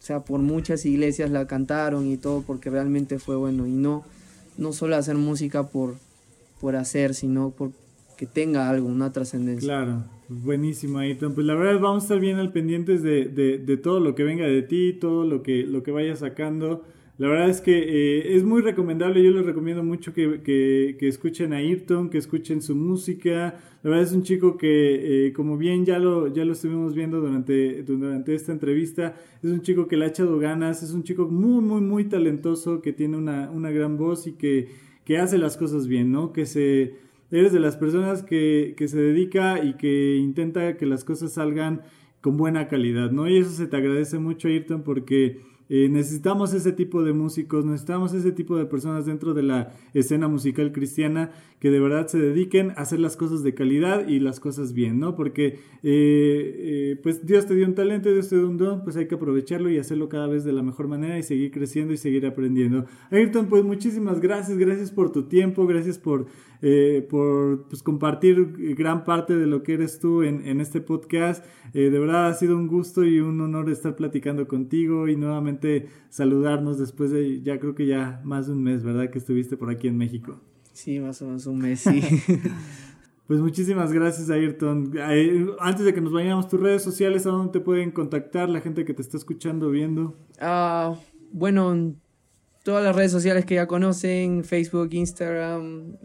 [0.00, 4.04] sea, por muchas iglesias la cantaron y todo porque realmente fue bueno y no,
[4.58, 5.96] no solo hacer música por,
[6.60, 7.70] por hacer, sino por
[8.16, 9.66] que tenga algo, una trascendencia.
[9.66, 11.34] Claro, buenísimo, Ayrton.
[11.34, 14.24] Pues la verdad vamos a estar bien al pendientes de, de, de, todo lo que
[14.24, 16.82] venga de ti, todo lo que, lo que vayas sacando.
[17.16, 21.52] La verdad es que eh, es muy recomendable, yo les recomiendo mucho que, que, escuchen
[21.52, 23.54] a Ayrton, que escuchen su música.
[23.84, 27.20] La verdad es un chico que, eh, como bien ya lo, ya lo estuvimos viendo
[27.20, 31.26] durante, durante esta entrevista, es un chico que le ha echado ganas, es un chico
[31.28, 34.68] muy, muy, muy talentoso, que tiene una, una gran voz y que,
[35.04, 36.32] que hace las cosas bien, ¿no?
[36.32, 36.94] Que se,
[37.34, 41.82] eres de las personas que, que se dedica y que intenta que las cosas salgan
[42.20, 43.28] con buena calidad, ¿no?
[43.28, 48.12] Y eso se te agradece mucho, Ayrton, porque eh, necesitamos ese tipo de músicos, necesitamos
[48.12, 52.72] ese tipo de personas dentro de la escena musical cristiana que de verdad se dediquen
[52.72, 55.16] a hacer las cosas de calidad y las cosas bien, ¿no?
[55.16, 58.96] Porque eh, eh, pues Dios te dio un talento, Dios te dio un don, pues
[58.96, 61.96] hay que aprovecharlo y hacerlo cada vez de la mejor manera y seguir creciendo y
[61.96, 62.84] seguir aprendiendo.
[63.10, 66.26] Ayrton, pues muchísimas gracias, gracias por tu tiempo, gracias por
[67.10, 71.44] por pues, compartir gran parte de lo que eres tú en, en este podcast.
[71.74, 75.53] De verdad ha sido un gusto y un honor estar platicando contigo y nuevamente
[76.08, 79.10] saludarnos después de ya creo que ya más de un mes, ¿verdad?
[79.10, 80.40] Que estuviste por aquí en México.
[80.72, 82.00] Sí, más o menos un mes, sí.
[83.26, 84.92] Pues muchísimas gracias, Ayrton.
[85.58, 88.84] Antes de que nos vayamos, tus redes sociales, ¿a dónde te pueden contactar la gente
[88.84, 90.14] que te está escuchando, viendo?
[90.40, 90.94] Ah,
[91.32, 91.94] bueno,
[92.64, 95.96] todas las redes sociales que ya conocen, Facebook, Instagram,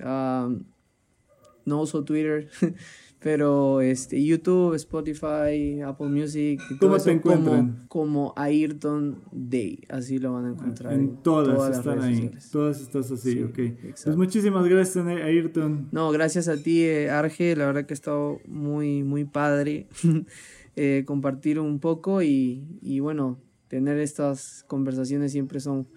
[1.65, 2.49] no uso Twitter,
[3.21, 10.33] pero este YouTube, Spotify, Apple Music, ¿Cómo todo te Como, como Ayrton Day, así lo
[10.33, 10.93] van a encontrar.
[10.93, 13.59] En, todas, están ahí, todas estás así, ok.
[14.03, 15.89] Pues muchísimas gracias Ayrton.
[15.91, 19.87] No, gracias a ti eh, Arge, la verdad que ha estado muy, muy padre
[20.77, 23.37] eh, compartir un poco y, y bueno,
[23.67, 25.87] tener estas conversaciones siempre son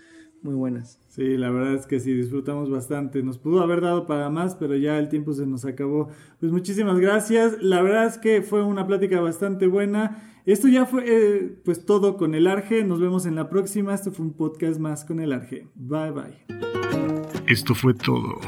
[0.42, 0.98] muy buenas.
[1.12, 3.22] Sí, la verdad es que sí, disfrutamos bastante.
[3.22, 6.08] Nos pudo haber dado para más, pero ya el tiempo se nos acabó.
[6.40, 7.60] Pues muchísimas gracias.
[7.60, 10.40] La verdad es que fue una plática bastante buena.
[10.46, 12.82] Esto ya fue eh, pues todo con el Arge.
[12.82, 13.92] Nos vemos en la próxima.
[13.92, 15.66] Esto fue un podcast más con el Arge.
[15.74, 16.46] Bye bye.
[17.46, 18.40] Esto fue todo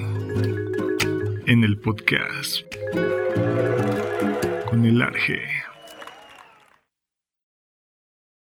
[1.45, 2.63] en el podcast
[4.71, 5.43] con el Arge.